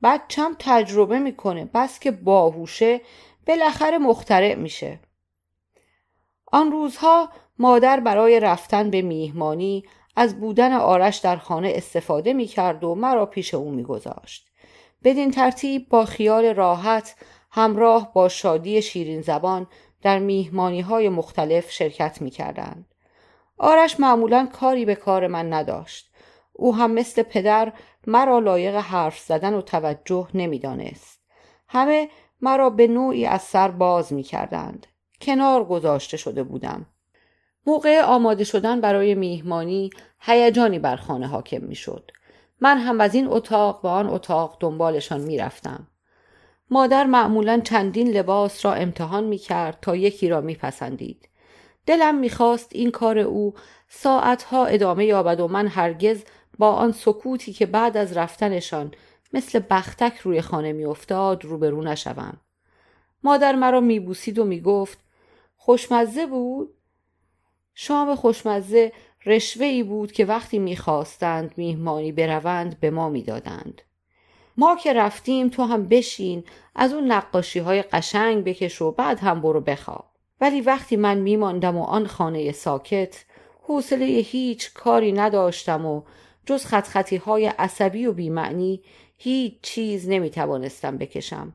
بچم 0.03 0.55
تجربه 0.59 1.19
می‌کنه 1.19 1.69
بس 1.73 1.99
که 1.99 2.11
باهوشه 2.11 3.01
بالاخره 3.47 3.97
مخترع 3.97 4.55
میشه 4.55 4.99
آن 6.51 6.71
روزها 6.71 7.29
مادر 7.59 7.99
برای 7.99 8.39
رفتن 8.39 8.89
به 8.89 9.01
میهمانی 9.01 9.83
از 10.15 10.39
بودن 10.39 10.73
آرش 10.73 11.17
در 11.17 11.37
خانه 11.37 11.73
استفاده 11.75 12.33
می 12.33 12.45
کرد 12.45 12.83
و 12.83 12.95
مرا 12.95 13.25
پیش 13.25 13.53
او 13.53 13.71
می 13.71 13.83
گذاشت. 13.83 14.49
بدین 15.03 15.31
ترتیب 15.31 15.89
با 15.89 16.05
خیال 16.05 16.45
راحت 16.45 17.15
همراه 17.51 18.13
با 18.13 18.29
شادی 18.29 18.81
شیرین 18.81 19.21
زبان 19.21 19.67
در 20.01 20.19
میهمانی 20.19 20.81
های 20.81 21.09
مختلف 21.09 21.71
شرکت 21.71 22.21
می 22.21 22.29
کردند. 22.29 22.85
آرش 23.57 23.99
معمولا 23.99 24.49
کاری 24.53 24.85
به 24.85 24.95
کار 24.95 25.27
من 25.27 25.53
نداشت. 25.53 26.13
او 26.53 26.75
هم 26.75 26.91
مثل 26.91 27.23
پدر 27.23 27.73
مرا 28.07 28.39
لایق 28.39 28.75
حرف 28.75 29.19
زدن 29.19 29.53
و 29.53 29.61
توجه 29.61 30.27
نمی‌دانست. 30.33 31.19
همه 31.67 32.09
مرا 32.41 32.69
به 32.69 32.87
نوعی 32.87 33.25
از 33.25 33.41
سر 33.41 33.71
باز 33.71 34.13
می 34.13 34.23
کردند. 34.23 34.87
کنار 35.21 35.65
گذاشته 35.65 36.17
شده 36.17 36.43
بودم. 36.43 36.85
موقع 37.65 38.01
آماده 38.01 38.43
شدن 38.43 38.81
برای 38.81 39.15
میهمانی 39.15 39.89
هیجانی 40.19 40.79
بر 40.79 40.95
خانه 40.95 41.27
حاکم 41.27 41.61
می 41.61 41.75
شد. 41.75 42.11
من 42.61 42.77
هم 42.77 43.01
از 43.01 43.15
این 43.15 43.27
اتاق 43.27 43.81
به 43.81 43.89
آن 43.89 44.07
اتاق 44.07 44.57
دنبالشان 44.59 45.21
می 45.21 45.37
رفتم. 45.37 45.87
مادر 46.69 47.03
معمولا 47.03 47.61
چندین 47.63 48.07
لباس 48.07 48.65
را 48.65 48.73
امتحان 48.73 49.23
می 49.23 49.37
کرد 49.37 49.77
تا 49.81 49.95
یکی 49.95 50.29
را 50.29 50.41
می 50.41 50.55
پسندید. 50.55 51.29
دلم 51.85 52.15
می‌خواست 52.15 52.69
این 52.71 52.91
کار 52.91 53.19
او 53.19 53.53
ساعتها 53.89 54.65
ادامه 54.65 55.05
یابد 55.05 55.39
و 55.39 55.47
من 55.47 55.67
هرگز 55.67 56.23
با 56.57 56.71
آن 56.71 56.91
سکوتی 56.91 57.53
که 57.53 57.65
بعد 57.65 57.97
از 57.97 58.17
رفتنشان 58.17 58.91
مثل 59.33 59.61
بختک 59.69 60.17
روی 60.17 60.41
خانه 60.41 60.73
میافتاد 60.73 61.45
روبرو 61.45 61.83
نشوم 61.83 62.37
مادر 63.23 63.55
مرا 63.55 63.79
میبوسید 63.79 64.39
و 64.39 64.45
می‌گفت 64.45 64.97
خوشمزه 65.55 66.25
بود 66.25 66.73
شام 67.75 68.15
خوشمزه 68.15 68.91
رشوه 69.25 69.65
ای 69.65 69.83
بود 69.83 70.11
که 70.11 70.25
وقتی 70.25 70.59
می‌خواستند 70.59 71.53
میهمانی 71.57 72.11
بروند 72.11 72.79
به 72.79 72.89
ما 72.89 73.09
می‌دادند 73.09 73.81
ما 74.57 74.75
که 74.75 74.93
رفتیم 74.93 75.49
تو 75.49 75.63
هم 75.63 75.87
بشین 75.87 76.43
از 76.75 76.93
اون 76.93 77.11
نقاشی 77.11 77.59
های 77.59 77.81
قشنگ 77.81 78.43
بکش 78.43 78.81
و 78.81 78.91
بعد 78.91 79.19
هم 79.19 79.41
برو 79.41 79.61
بخواب 79.61 80.05
ولی 80.41 80.61
وقتی 80.61 80.95
من 80.95 81.17
میماندم 81.17 81.77
و 81.77 81.83
آن 81.83 82.07
خانه 82.07 82.51
ساکت 82.51 83.25
حوصله 83.61 84.05
هیچ 84.05 84.73
کاری 84.73 85.11
نداشتم 85.11 85.85
و 85.85 86.01
جز 86.45 86.65
خطخطی 86.65 87.15
های 87.15 87.45
عصبی 87.45 88.05
و 88.05 88.13
بیمعنی 88.13 88.81
هیچ 89.17 89.53
چیز 89.61 90.09
نمی 90.09 90.29
توانستم 90.29 90.97
بکشم. 90.97 91.53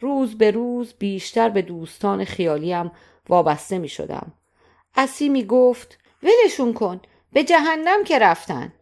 روز 0.00 0.38
به 0.38 0.50
روز 0.50 0.94
بیشتر 0.98 1.48
به 1.48 1.62
دوستان 1.62 2.24
خیالیم 2.24 2.92
وابسته 3.28 3.78
می 3.78 3.88
شدم. 3.88 4.32
اسی 4.96 5.28
می 5.28 5.44
گفت 5.44 5.98
ولشون 6.22 6.72
کن 6.72 7.00
به 7.32 7.44
جهنم 7.44 8.04
که 8.04 8.18
رفتن. 8.18 8.72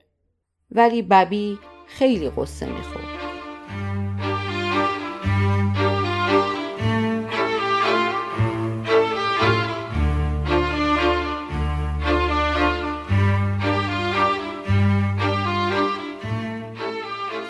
ولی 0.71 1.03
ببی 1.03 1.59
خیلی 1.87 2.31
قصه 2.31 2.67
می 2.67 2.83
خورد. 2.83 3.05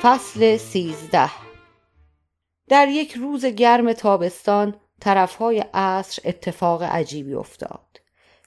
فصل 0.03 0.57
سیزده. 0.57 1.31
در 2.69 2.89
یک 2.89 3.13
روز 3.13 3.47
گرم 3.47 3.93
تابستان 3.93 4.75
طرفهای 5.01 5.65
عصر 5.75 6.23
اتفاق 6.25 6.83
عجیبی 6.83 7.35
افتاد. 7.35 7.84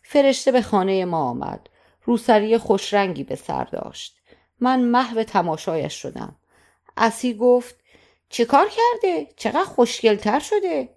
فرشته 0.09 0.51
به 0.51 0.61
خانه 0.61 1.05
ما 1.05 1.29
آمد. 1.29 1.69
روسری 2.03 2.57
خوشرنگی 2.57 3.23
به 3.23 3.35
سر 3.35 3.63
داشت. 3.63 4.17
من 4.59 4.81
محو 4.81 5.23
تماشایش 5.23 5.93
شدم. 5.93 6.35
اسی 6.97 7.33
گفت 7.33 7.75
چه 8.29 8.45
کار 8.45 8.67
کرده؟ 8.69 9.27
چقدر 9.35 9.63
خوشگلتر 9.63 10.39
شده؟ 10.39 10.89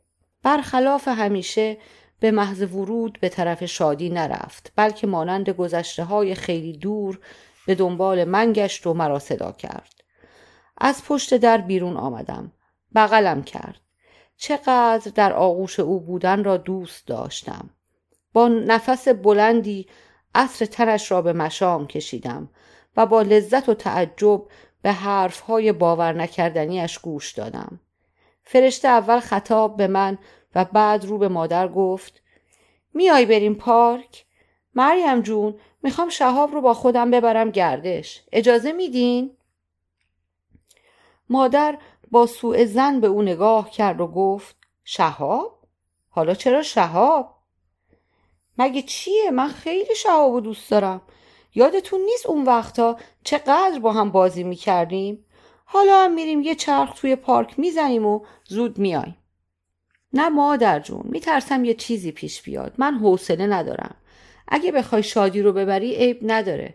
برخلاف 0.43 1.09
همیشه 1.09 1.79
به 2.21 2.31
محض 2.31 2.63
ورود 2.63 3.19
به 3.21 3.29
طرف 3.29 3.65
شادی 3.65 4.11
نرفت 4.11 4.73
بلکه 4.77 5.07
مانند 5.07 5.51
گذشته 5.51 6.05
های 6.05 6.35
خیلی 6.35 6.73
دور 6.73 7.19
به 7.67 7.75
دنبال 7.75 8.25
من 8.25 8.53
گشت 8.53 8.87
و 8.87 8.95
مرا 8.95 9.19
صدا 9.19 9.53
کرد. 9.53 9.95
از 10.79 11.05
پشت 11.05 11.37
در 11.37 11.59
بیرون 11.59 11.97
آمدم. 11.97 12.53
بغلم 12.95 13.43
کرد. 13.43 13.81
چقدر 14.37 15.13
در 15.15 15.33
آغوش 15.33 15.81
او 15.81 16.01
بودن 16.01 16.45
را 16.45 16.57
دوست 16.57 17.07
داشتم. 17.07 17.71
با 18.33 18.49
نفس 18.49 19.09
بلندی 19.09 19.87
عصر 20.35 20.67
تنش 20.67 21.11
را 21.11 21.23
به 21.23 21.33
مشام 21.33 21.87
کشیدم 21.87 22.49
و 22.97 23.07
با 23.07 23.23
لذت 23.23 23.69
و 23.69 23.75
تعجب 23.75 24.43
به 24.83 24.93
حرفهای 24.93 25.73
باور 25.73 26.13
نکردنیش 26.13 26.99
گوش 26.99 27.33
دادم 27.33 27.81
فرشته 28.43 28.89
اول 28.89 29.21
خطاب 29.21 29.77
به 29.77 29.87
من 29.87 30.19
و 30.55 30.65
بعد 30.65 31.05
رو 31.05 31.19
به 31.19 31.29
مادر 31.29 31.69
گفت 31.69 32.23
میای 32.95 33.27
بریم 33.27 33.55
پارک؟ 33.55 34.25
مریم 34.75 35.21
جون 35.21 35.55
می‌خوام 35.83 36.09
شهاب 36.09 36.53
رو 36.53 36.61
با 36.61 36.75
خودم 36.75 37.11
ببرم 37.11 37.51
گردش 37.51 38.23
اجازه 38.33 38.73
میدین؟ 38.73 39.37
مادر 41.29 41.79
با 42.11 42.27
سوء 42.27 42.65
زن 42.65 43.01
به 43.01 43.07
او 43.07 43.23
نگاه 43.23 43.71
کرد 43.71 44.01
و 44.01 44.07
گفت 44.07 44.57
شهاب؟ 44.85 45.59
حالا 46.09 46.35
چرا 46.35 46.63
شهاب؟ 46.63 47.40
مگه 48.61 48.83
چیه؟ 48.83 49.31
من 49.31 49.49
خیلی 49.49 49.95
شهاب 49.95 50.43
دوست 50.43 50.71
دارم. 50.71 51.03
یادتون 51.55 52.01
نیست 52.01 52.27
اون 52.27 52.45
وقتا 52.45 52.97
چقدر 53.25 53.79
با 53.79 53.93
هم 53.93 54.11
بازی 54.11 54.45
می‌کردیم؟ 54.45 55.25
حالا 55.65 56.05
هم 56.05 56.15
میریم 56.15 56.41
یه 56.41 56.55
چرخ 56.55 56.95
توی 56.95 57.17
پارک 57.17 57.59
می‌زنیم 57.59 58.07
و 58.07 58.21
زود 58.45 58.79
میایم 58.79 59.17
نه 60.13 60.29
مادر 60.29 60.81
جون 60.81 61.03
میترسم 61.05 61.65
یه 61.65 61.75
چیزی 61.75 62.13
پیش 62.13 62.43
بیاد. 62.43 62.75
من 62.79 62.95
حوصله 62.95 63.47
ندارم. 63.47 63.95
اگه 64.49 64.73
بخوای 64.73 65.03
شادی 65.03 65.43
رو 65.43 65.53
ببری 65.53 65.95
عیب 65.95 66.19
نداره. 66.23 66.75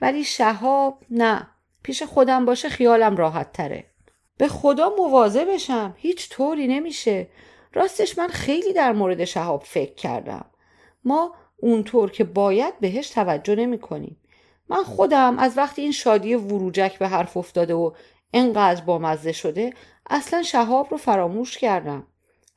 ولی 0.00 0.24
شهاب 0.24 1.02
نه. 1.10 1.46
پیش 1.82 2.02
خودم 2.02 2.44
باشه 2.44 2.68
خیالم 2.68 3.16
راحت 3.16 3.52
تره. 3.52 3.84
به 4.36 4.48
خدا 4.48 4.94
مواظه 4.98 5.44
بشم. 5.44 5.94
هیچ 5.96 6.28
طوری 6.30 6.66
نمیشه. 6.66 7.28
راستش 7.72 8.18
من 8.18 8.28
خیلی 8.28 8.72
در 8.72 8.92
مورد 8.92 9.24
شهاب 9.24 9.62
فکر 9.62 9.94
کردم. 9.94 10.44
ما 11.06 11.34
اونطور 11.56 12.10
که 12.10 12.24
باید 12.24 12.80
بهش 12.80 13.10
توجه 13.10 13.54
نمی 13.54 13.78
کنیم 13.78 14.16
من 14.68 14.82
خودم 14.82 15.38
از 15.38 15.58
وقتی 15.58 15.82
این 15.82 15.92
شادی 15.92 16.34
وروجک 16.34 16.98
به 16.98 17.08
حرف 17.08 17.36
افتاده 17.36 17.74
و 17.74 17.90
انقدر 18.34 18.84
بامزه 18.84 19.32
شده 19.32 19.72
اصلا 20.10 20.42
شهاب 20.42 20.88
رو 20.90 20.96
فراموش 20.96 21.58
کردم. 21.58 22.06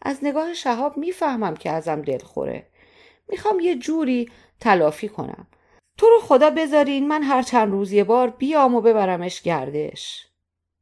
از 0.02 0.20
نگاه 0.22 0.54
شهاب 0.54 0.98
می‌فهمم 0.98 1.56
که 1.56 1.70
ازم 1.70 2.02
دل 2.02 2.18
خوره. 2.18 2.68
می‌خوام 3.30 3.60
یه 3.60 3.76
جوری 3.76 4.30
تلافی 4.60 5.10
کنم. 5.10 5.48
تو 5.98 6.06
رو 6.10 6.20
خدا 6.22 6.50
بذارین 6.50 7.08
من 7.08 7.24
هر 7.24 7.42
چند 7.42 7.72
روز 7.72 7.92
یه 7.92 8.04
بار 8.04 8.30
بیام 8.30 8.76
و 8.76 8.82
ببرمش 8.82 9.42
گردش. 9.42 10.28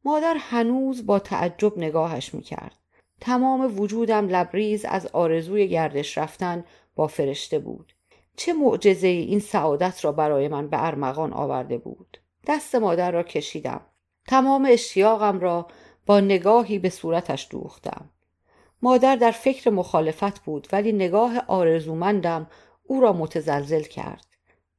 مادر 0.06 0.38
هنوز 0.40 1.06
با 1.06 1.20
تعجب 1.20 1.78
نگاهش 1.78 2.34
می‌کرد. 2.34 2.76
تمام 3.22 3.80
وجودم 3.80 4.28
لبریز 4.28 4.86
از 4.86 5.08
آرزوی 5.08 5.68
گردش 5.68 6.18
رفتن 6.18 6.66
با 6.98 7.08
فرشته 7.08 7.60
بود. 7.60 7.94
چه 8.36 8.54
معجزه 8.54 9.08
این 9.08 9.40
سعادت 9.40 10.06
را 10.06 10.12
برای 10.12 10.48
من 10.48 10.68
به 10.68 10.86
ارمغان 10.86 11.34
آورده 11.34 11.78
بود. 11.78 12.18
دست 12.48 12.76
مادر 12.76 13.12
را 13.12 13.24
کشیدم. 13.24 13.82
تمام 14.28 14.68
اشتیاقم 14.70 15.40
را 15.40 15.68
با 16.06 16.20
نگاهی 16.20 16.80
به 16.80 16.90
صورتش 16.90 17.48
دوختم. 17.52 18.10
مادر 18.82 19.16
در 19.16 19.32
فکر 19.32 19.70
مخالفت 19.70 20.40
بود 20.40 20.68
ولی 20.72 20.92
نگاه 20.92 21.40
آرزومندم 21.48 22.48
او 22.84 23.02
را 23.02 23.14
متزلزل 23.14 23.84
کرد. 23.84 24.26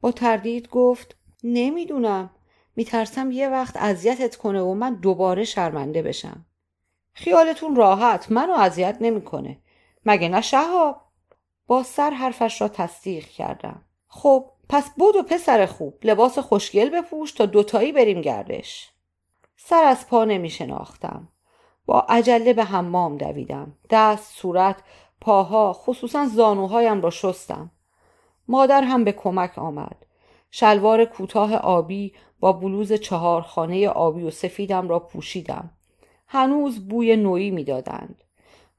با 0.01 0.13
تردید 0.13 0.69
گفت 0.69 1.17
نمی‌دونم. 1.45 2.31
میترسم 2.77 3.31
یه 3.31 3.49
وقت 3.49 3.77
اذیتت 3.77 4.37
کنه 4.37 4.61
و 4.61 4.75
من 4.75 4.95
دوباره 4.95 5.45
شرمنده 5.45 6.03
بشم. 6.03 6.47
خیالتون 7.13 7.77
راحت. 7.77 8.33
منو 8.33 8.53
اذیت 8.53 8.97
نمی‌کنه. 9.01 9.59
مگه 10.05 10.29
نه 10.29 10.41
شهاب؟ 10.41 11.08
با 11.69 11.83
سر 11.83 12.11
حرفش 12.11 12.61
را 12.61 12.69
تصدیق 12.69 13.25
کردم. 13.25 13.83
خب 14.09 14.51
پس 14.69 14.91
بود 14.97 15.17
و 15.17 15.23
پسر 15.23 15.67
خوب. 15.67 15.95
لباس 16.03 16.39
خوشگل 16.39 16.91
بپوش 16.91 17.33
تا 17.33 17.47
دوتایی 17.47 17.93
بریم 17.93 18.21
گردش. 18.21 18.91
سر 19.57 19.85
از 19.85 20.09
پا 20.09 20.25
نمی 20.25 20.51
شناختم. 20.51 21.29
با 21.87 22.01
عجله 22.01 22.53
به 22.53 22.65
حمام 22.65 23.17
دویدم. 23.17 23.73
دست 23.91 24.37
صورت 24.37 24.77
پاها 25.21 25.73
خصوصا 25.73 26.27
زانوهایم 26.27 27.01
را 27.01 27.11
شستم. 27.11 27.71
مادر 28.49 28.83
هم 28.83 29.05
به 29.05 29.13
کمک 29.13 29.59
آمد. 29.59 30.07
شلوار 30.51 31.05
کوتاه 31.05 31.55
آبی 31.55 32.15
با 32.41 32.53
بلوز 32.53 32.93
چهار 32.93 33.43
خانه 33.43 33.89
آبی 33.89 34.23
و 34.23 34.31
سفیدم 34.31 34.89
را 34.89 34.99
پوشیدم. 34.99 35.71
هنوز 36.27 36.89
بوی 36.89 37.17
نوعی 37.17 37.51
می‌دادند. 37.51 38.25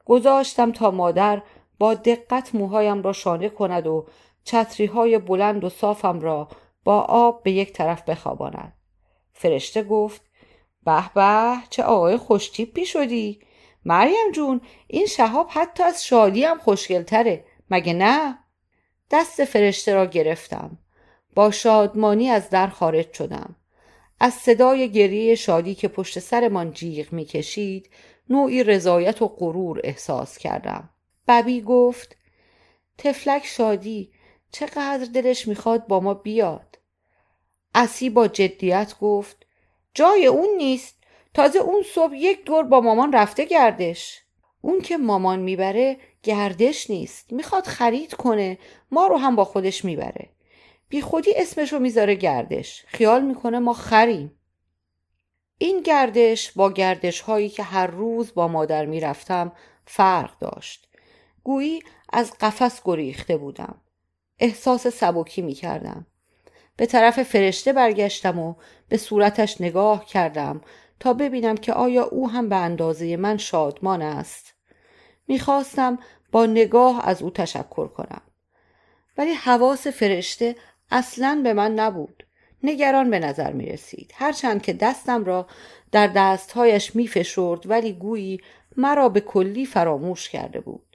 گذاشتم 0.05 0.71
تا 0.71 0.91
مادر 0.91 1.41
با 1.79 1.93
دقت 1.93 2.55
موهایم 2.55 3.01
را 3.01 3.13
شانه 3.13 3.49
کند 3.49 3.87
و 3.87 4.07
چتری 4.43 4.85
های 4.85 5.17
بلند 5.17 5.63
و 5.63 5.69
صافم 5.69 6.19
را 6.19 6.47
با 6.83 7.01
آب 7.01 7.43
به 7.43 7.51
یک 7.51 7.73
طرف 7.73 8.01
بخواباند. 8.01 8.73
فرشته 9.33 9.83
گفت 9.83 10.21
به 10.85 11.03
به 11.15 11.55
چه 11.69 11.83
آقای 11.83 12.17
خوشتیپی 12.17 12.85
شدی 12.85 13.39
مریم 13.85 14.31
جون 14.33 14.61
این 14.87 15.05
شهاب 15.05 15.47
حتی 15.49 15.83
از 15.83 16.05
شادی 16.05 16.43
هم 16.43 16.57
خوشگلتره 16.57 17.45
مگه 17.71 17.93
نه؟ 17.93 18.37
دست 19.11 19.45
فرشته 19.45 19.93
را 19.93 20.05
گرفتم. 20.05 20.77
با 21.35 21.51
شادمانی 21.51 22.29
از 22.29 22.49
در 22.49 22.67
خارج 22.67 23.13
شدم. 23.13 23.55
از 24.19 24.33
صدای 24.33 24.91
گریه 24.91 25.35
شادی 25.35 25.75
که 25.75 25.87
پشت 25.87 26.19
سرمان 26.19 26.71
جیغ 26.71 27.13
می‌کشید 27.13 27.89
نوعی 28.29 28.63
رضایت 28.63 29.21
و 29.21 29.27
غرور 29.27 29.81
احساس 29.83 30.37
کردم. 30.37 30.89
ببی 31.29 31.61
گفت 31.61 32.17
تفلک 32.97 33.45
شادی 33.45 34.11
چقدر 34.51 35.05
دلش 35.13 35.47
می‌خواد 35.47 35.87
با 35.87 35.99
ما 35.99 36.13
بیاد؟ 36.13 36.79
اسی 37.75 38.09
با 38.09 38.27
جدیت 38.27 38.95
گفت 39.01 39.45
جای 39.93 40.25
اون 40.25 40.49
نیست 40.57 40.95
تازه 41.33 41.59
اون 41.59 41.83
صبح 41.93 42.15
یک 42.15 42.45
دور 42.45 42.63
با 42.63 42.81
مامان 42.81 43.13
رفته 43.13 43.45
گردش. 43.45 44.21
اون 44.61 44.81
که 44.81 44.97
مامان 44.97 45.39
می‌بره 45.39 45.97
گردش 46.23 46.89
نیست 46.89 47.33
می‌خواد 47.33 47.65
خرید 47.65 48.13
کنه 48.13 48.57
ما 48.91 49.07
رو 49.07 49.17
هم 49.17 49.35
با 49.35 49.45
خودش 49.45 49.85
می‌بره. 49.85 50.29
بی 50.89 51.01
خودی 51.01 51.33
اسمشو 51.35 51.79
می‌ذاره 51.79 52.15
گردش 52.15 52.85
خیال 52.87 53.21
می‌کنه 53.21 53.59
ما 53.59 53.73
خریم. 53.73 54.39
این 55.57 55.81
گردش 55.81 56.51
با 56.51 56.71
گردش 56.71 57.21
هایی 57.21 57.49
که 57.49 57.63
هر 57.63 57.87
روز 57.87 58.33
با 58.33 58.47
مادر 58.47 58.85
می‌رفتم 58.85 59.51
فرق 59.85 60.39
داشت. 60.39 60.88
گویی 61.43 61.83
از 62.13 62.31
قفس 62.39 62.81
گریخته 62.85 63.37
بودم. 63.37 63.81
احساس 64.39 64.87
سبکی 64.87 65.41
می‌کردم. 65.41 66.05
به 66.75 66.85
طرف 66.85 67.23
فرشته 67.23 67.73
برگشتم 67.73 68.39
و 68.39 68.55
به 68.89 68.97
صورتش 68.97 69.61
نگاه 69.61 70.05
کردم 70.05 70.61
تا 70.99 71.13
ببینم 71.13 71.57
که 71.57 71.73
آیا 71.73 72.03
او 72.03 72.29
هم 72.29 72.49
به 72.49 72.55
اندازه 72.55 73.17
من 73.17 73.37
شادمان 73.37 74.01
است. 74.01 74.53
می‌خواستم 75.27 75.99
با 76.31 76.45
نگاه 76.45 77.07
از 77.07 77.21
او 77.21 77.29
تشکر 77.29 77.87
کنم. 77.87 78.21
ولی 79.17 79.33
حواس 79.33 79.87
فرشته 79.87 80.55
اصلا 80.91 81.41
به 81.43 81.53
من 81.53 81.73
نبود. 81.73 82.23
نگران 82.63 83.09
به 83.09 83.19
نظر 83.19 83.53
می 83.53 83.65
رسید 83.65 84.11
هرچند 84.15 84.61
که 84.61 84.73
دستم 84.73 85.25
را 85.25 85.47
در 85.91 86.07
دستهایش 86.07 86.95
می 86.95 87.07
فشرد 87.07 87.69
ولی 87.69 87.93
گویی 87.93 88.41
مرا 88.77 89.09
به 89.09 89.21
کلی 89.21 89.65
فراموش 89.65 90.29
کرده 90.29 90.59
بود. 90.59 90.88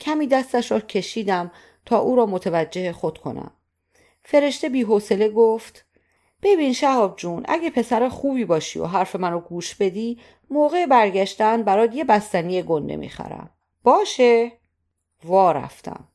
کمی 0.00 0.26
دستش 0.26 0.72
را 0.72 0.80
کشیدم 0.80 1.50
تا 1.86 1.98
او 1.98 2.16
را 2.16 2.26
متوجه 2.26 2.92
خود 2.92 3.18
کنم. 3.18 3.50
فرشته 4.24 4.68
بی 4.68 4.82
حوصله 4.82 5.28
گفت 5.28 5.84
ببین 6.42 6.72
شهاب 6.72 7.16
جون 7.16 7.44
اگه 7.48 7.70
پسر 7.70 8.08
خوبی 8.08 8.44
باشی 8.44 8.78
و 8.78 8.84
حرف 8.84 9.16
منو 9.16 9.40
گوش 9.40 9.74
بدی 9.74 10.20
موقع 10.50 10.86
برگشتن 10.86 11.62
برات 11.62 11.94
یه 11.94 12.04
بستنی 12.04 12.62
گنده 12.62 12.96
می‌خرم. 12.96 13.50
باشه. 13.82 14.52
وا 15.24 15.52
رفتم. 15.52 16.08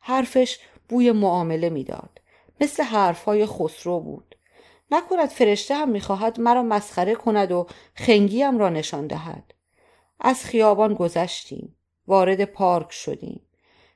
حرفش 0.00 0.58
بوی 0.88 1.12
معامله 1.12 1.70
می‌داد. 1.70 2.20
مثل 2.60 2.82
حرفهای 2.82 3.46
خسرو 3.46 4.00
بود. 4.00 4.36
نکند 4.90 5.28
فرشته 5.28 5.74
هم 5.74 5.88
می‌خواهد 5.88 6.40
مرا 6.40 6.62
مسخره 6.62 7.14
کند 7.14 7.52
و 7.52 7.66
خنگیم 7.94 8.58
را 8.58 8.68
نشان 8.68 9.06
دهد. 9.06 9.54
از 10.20 10.44
خیابان 10.44 10.94
گذشتیم. 10.94 11.76
وارد 12.06 12.44
پارک 12.44 12.92
شدیم 12.92 13.40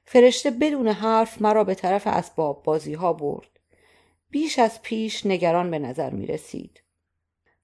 فرشته 0.05 0.51
بدون 0.51 0.89
حرف 0.89 1.43
مرا 1.43 1.65
به 1.65 1.75
طرف 1.75 2.07
اسباب 2.07 2.63
بازی 2.63 2.95
ها 2.95 3.13
برد 3.13 3.49
بیش 4.31 4.59
از 4.59 4.83
پیش 4.83 5.27
نگران 5.27 5.71
به 5.71 5.79
نظر 5.79 6.11
می 6.11 6.27
رسید. 6.27 6.83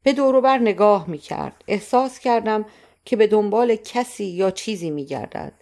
به 0.03 0.13
دوروبر 0.13 0.59
نگاه 0.59 1.11
می 1.11 1.19
کرد. 1.19 1.65
احساس 1.69 2.19
کردم 2.19 2.65
که 3.05 3.17
به 3.17 3.27
دنبال 3.27 3.77
کسی 3.77 4.25
یا 4.25 4.51
چیزی 4.51 4.91
می 4.91 5.05
گردد. 5.05 5.53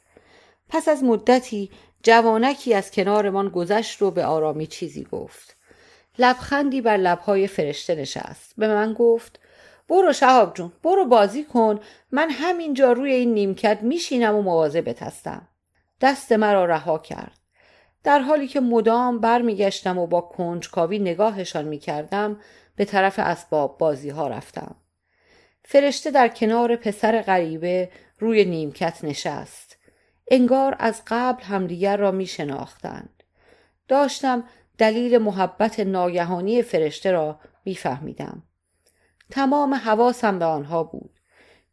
پس 0.69 0.89
از 0.89 1.05
مدتی 1.05 1.71
جوانکی 2.03 2.75
از 2.75 2.91
کنارمان 2.91 3.49
گذشت 3.49 4.03
و 4.03 4.11
به 4.11 4.25
آرامی 4.25 4.67
چیزی 4.67 5.05
گفت. 5.05 5.57
لبخندی 6.19 6.81
بر 6.81 6.97
لبهای 6.97 7.47
فرشته 7.47 7.95
نشست. 7.95 8.55
به 8.57 8.69
من 8.69 8.93
گفت 8.93 9.41
برو 9.91 10.13
شهاب 10.13 10.55
جون 10.55 10.73
برو 10.83 11.05
بازی 11.05 11.45
کن 11.45 11.81
من 12.13 12.31
همینجا 12.31 12.93
روی 12.93 13.13
این 13.13 13.35
نیمکت 13.35 13.79
میشینم 13.83 14.37
و 14.37 14.43
مواظبت 14.43 15.03
هستم. 15.03 15.49
دست 16.01 16.33
مرا 16.33 16.65
رها 16.65 16.99
کرد. 16.99 17.39
در 18.05 18.19
حالی 18.19 18.47
که 18.47 18.61
مدام 18.61 19.19
برمیگشتم 19.19 19.99
و 19.99 20.07
با 20.07 20.21
کنجکاوی 20.21 20.99
نگاهشان 20.99 21.65
می‌کردم 21.65 22.41
به 22.77 22.85
طرف 22.85 23.19
اسباب 23.19 23.79
بازی 23.79 24.11
ها 24.11 24.29
رفتم. 24.29 24.75
فرشته 25.65 26.11
در 26.11 26.29
کنار 26.29 26.77
پسر 26.77 27.23
غریبه 27.23 27.91
روی 28.19 28.45
نیمکت 28.45 29.05
نشست. 29.05 29.77
انگار 30.31 30.77
از 30.79 31.03
قبل 31.07 31.43
همدیگر 31.43 31.97
را 31.97 32.11
می 32.11 32.27
شناختند. 32.27 33.23
داشتم 33.89 34.45
دلیل 34.79 35.19
محبت 35.19 35.81
ناگهانی 35.81 36.63
فرشته 36.63 37.13
را 37.13 37.41
میفهمیدم. 37.65 38.43
تمام 39.31 39.75
حواسم 39.75 40.39
به 40.39 40.45
آنها 40.45 40.85
بود. 40.85 41.21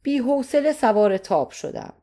بی 0.03 0.17
حوصله 0.17 0.73
سوار 0.73 1.17
تاب 1.17 1.51
شدم. 1.51 1.93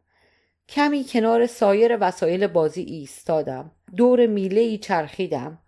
کمی 0.68 1.04
کنار 1.08 1.46
سایر 1.46 1.98
وسایل 2.00 2.46
بازی 2.46 2.82
ایستادم. 2.82 3.70
دور 3.96 4.26
میله 4.26 4.60
ای 4.60 4.78
چرخیدم. 4.78 5.58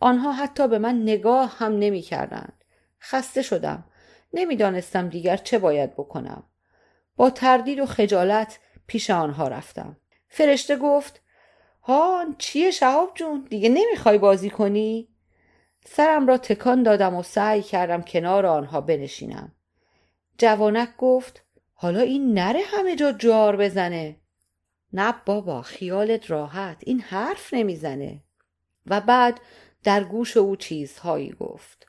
آنها 0.00 0.32
حتی 0.32 0.68
به 0.68 0.78
من 0.78 1.02
نگاه 1.02 1.56
هم 1.58 1.78
نمی 1.78 2.00
کردند. 2.00 2.64
خسته 3.02 3.42
شدم. 3.42 3.84
نمی‌دانستم 4.32 5.08
دیگر 5.08 5.36
چه 5.36 5.58
باید 5.58 5.92
بکنم. 5.92 6.42
با 7.16 7.30
تردید 7.30 7.78
و 7.78 7.86
خجالت 7.86 8.58
پیش 8.86 9.10
آنها 9.10 9.48
رفتم. 9.48 9.96
فرشته 10.28 10.76
گفت 10.76 11.22
هان 11.82 12.34
چیه 12.38 12.70
شهاب 12.70 13.12
جون 13.14 13.46
دیگه 13.50 13.68
نمی‌خوای 13.68 14.18
بازی 14.18 14.50
کنی؟ 14.50 15.08
سرم 15.84 16.26
را 16.26 16.38
تکان 16.38 16.82
دادم 16.82 17.14
و 17.14 17.22
سعی 17.22 17.62
کردم 17.62 18.02
کنار 18.02 18.46
آنها 18.46 18.80
بنشینم. 18.80 19.52
جوانک 20.38 20.96
گفت 20.98 21.44
حالا 21.74 22.00
این 22.00 22.34
نره 22.34 22.60
همه 22.66 22.96
جا 22.96 23.12
جار 23.12 23.56
بزنه. 23.56 24.16
نه 24.92 25.14
بابا 25.26 25.62
خیالت 25.62 26.30
راحت 26.30 26.76
این 26.80 27.00
حرف 27.00 27.54
نمی‌زنه. 27.54 28.20
و 28.86 29.00
بعد 29.00 29.40
در 29.84 30.04
گوش 30.04 30.36
او 30.36 30.56
چیزهایی 30.56 31.30
گفت. 31.30 31.86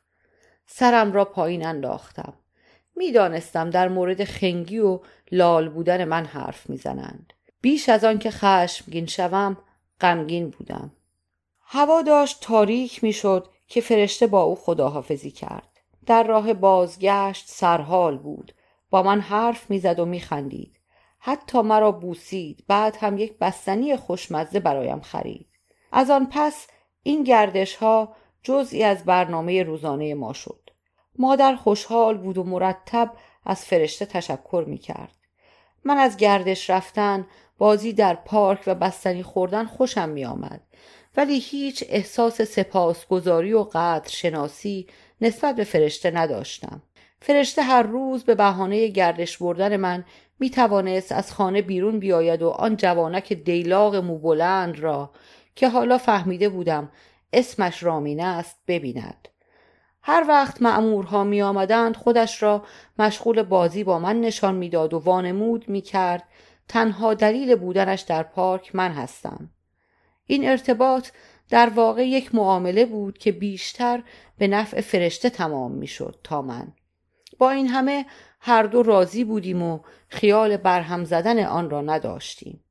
سرم 0.65 1.12
را 1.12 1.25
پایین 1.25 1.65
انداختم. 1.65 2.34
می‌دانستم 2.95 3.69
در 3.69 3.87
مورد 3.87 4.23
خنگی 4.23 4.79
و 4.79 5.00
لال 5.31 5.69
بودن 5.69 6.06
من 6.06 6.25
حرف 6.25 6.69
می‌زنند. 6.69 7.33
بیش 7.62 7.89
از 7.89 8.04
آن 8.04 8.19
که 8.19 8.31
خشمگین 8.31 9.06
شوم 9.06 9.58
غمگین 10.02 10.50
بودم. 10.50 10.92
هوا 11.62 12.02
داشت 12.02 12.42
تاریک 12.42 13.04
می‌شد. 13.04 13.48
که 13.72 13.82
فرشته 13.82 14.28
با 14.28 14.42
او 14.42 14.56
خداحافظی 14.56 15.32
کرد. 15.32 15.80
در 16.06 16.24
راه 16.24 16.54
بازگشت 16.54 17.48
سرحال 17.48 18.17
بود. 18.17 18.54
با 18.90 19.04
من 19.04 19.22
حرف 19.22 19.69
می‌زد 19.69 20.00
و 20.00 20.06
میخندید. 20.06 20.80
حتی 21.19 21.62
مرا 21.62 21.92
بوسید. 21.92 22.63
بعد 22.67 22.98
هم 23.02 23.17
یک 23.17 23.38
بستنی 23.38 23.96
خوشمزه 23.96 24.60
برایم 24.60 25.00
خرید. 25.02 25.48
از 25.92 26.10
آن 26.10 26.28
پس 26.32 26.67
این 27.04 27.24
گردش 27.24 27.76
ها 27.76 28.15
جزئی 28.44 28.84
از 28.84 29.06
برنامه 29.06 29.63
روزانه 29.63 30.13
ما 30.13 30.34
شد. 30.34 30.69
مادر 31.17 31.56
خوشحال 31.56 32.17
بود 32.17 32.38
و 32.38 32.44
مرتب 32.44 33.13
از 33.46 33.65
فرشته 33.65 34.06
تشکر 34.06 34.63
می 34.67 34.78
کرد. 34.78 35.15
من 35.84 35.98
از 35.98 36.17
گردش 36.17 36.69
رفتن 36.69 37.28
بازی 37.58 37.94
در 37.94 38.15
پارک 38.15 38.63
و 38.67 38.76
بستنی 38.76 39.24
خوردن 39.24 39.65
خوشم 39.65 40.10
می 40.10 40.26
آمد. 40.26 40.62
ولی 41.18 41.40
هیچ 41.40 41.84
احساس 41.90 42.42
سپاسگزاری 42.42 43.54
و 43.54 43.64
قدر 43.64 44.10
شناسی 44.10 44.88
نسبت 45.22 45.56
به 45.56 45.64
فرشته 45.64 46.12
نداشتم. 46.12 46.82
فرشته 47.22 47.62
هر 47.62 47.84
روز 47.84 48.24
به 48.24 48.36
بهانه 48.36 48.88
گردش 48.88 49.38
بردن 49.38 49.78
من 49.78 50.06
می 50.40 50.50
توانست 50.50 51.12
از 51.12 51.32
خانه 51.32 51.62
بیرون 51.62 52.00
بیاید 52.00 52.42
و 52.42 52.50
آن 52.50 52.78
جوانک 52.78 53.34
دیلاغ 53.34 53.96
موبلند 53.96 54.80
را 54.80 55.12
که 55.56 55.70
حالا 55.70 55.98
فهمیده 55.98 56.50
بودم 56.50 56.92
اسمش 57.34 57.84
رامین 57.84 58.22
است 58.22 58.58
ببیند. 58.68 59.28
هر 60.04 60.26
وقت 60.28 60.62
معمورها 60.62 61.24
می 61.24 61.42
آمدند 61.42 61.98
خودش 61.98 62.44
را 62.44 62.66
مشغول 63.00 63.44
بازی 63.44 63.84
با 63.84 64.00
من 64.00 64.22
نشان 64.22 64.56
می‌داد 64.56 64.94
و 64.94 65.00
وانمود 65.00 65.70
می 65.70 65.82
کرد 65.82 66.24
تنها 66.68 67.14
دلیل 67.14 67.56
بودنش 67.56 68.02
در 68.02 68.24
پارک 68.24 68.76
من 68.76 68.92
هستم. 68.92 69.50
این 70.26 70.50
ارتباط 70.50 71.10
در 71.50 71.69
واقع 71.69 72.08
یک 72.08 72.36
معامله 72.36 72.86
بود 72.86 73.17
که 73.17 73.32
بیشتر 73.32 74.04
به 74.38 74.48
نفع 74.48 74.82
فرشته 74.82 75.30
تمام 75.30 75.72
می 75.72 75.88
شد 75.88 76.19
تا 76.24 76.42
من. 76.42 76.74
با 77.38 77.52
این 77.52 77.67
همه 77.67 78.06
هر 78.40 78.63
دو 78.63 78.84
راضی 78.84 79.24
بودیم 79.24 79.63
و 79.63 79.80
خیال 80.08 80.58
برهم 80.58 81.04
زدن 81.04 81.46
آن 81.46 81.69
را 81.69 81.82
نداشتیم. 81.82 82.63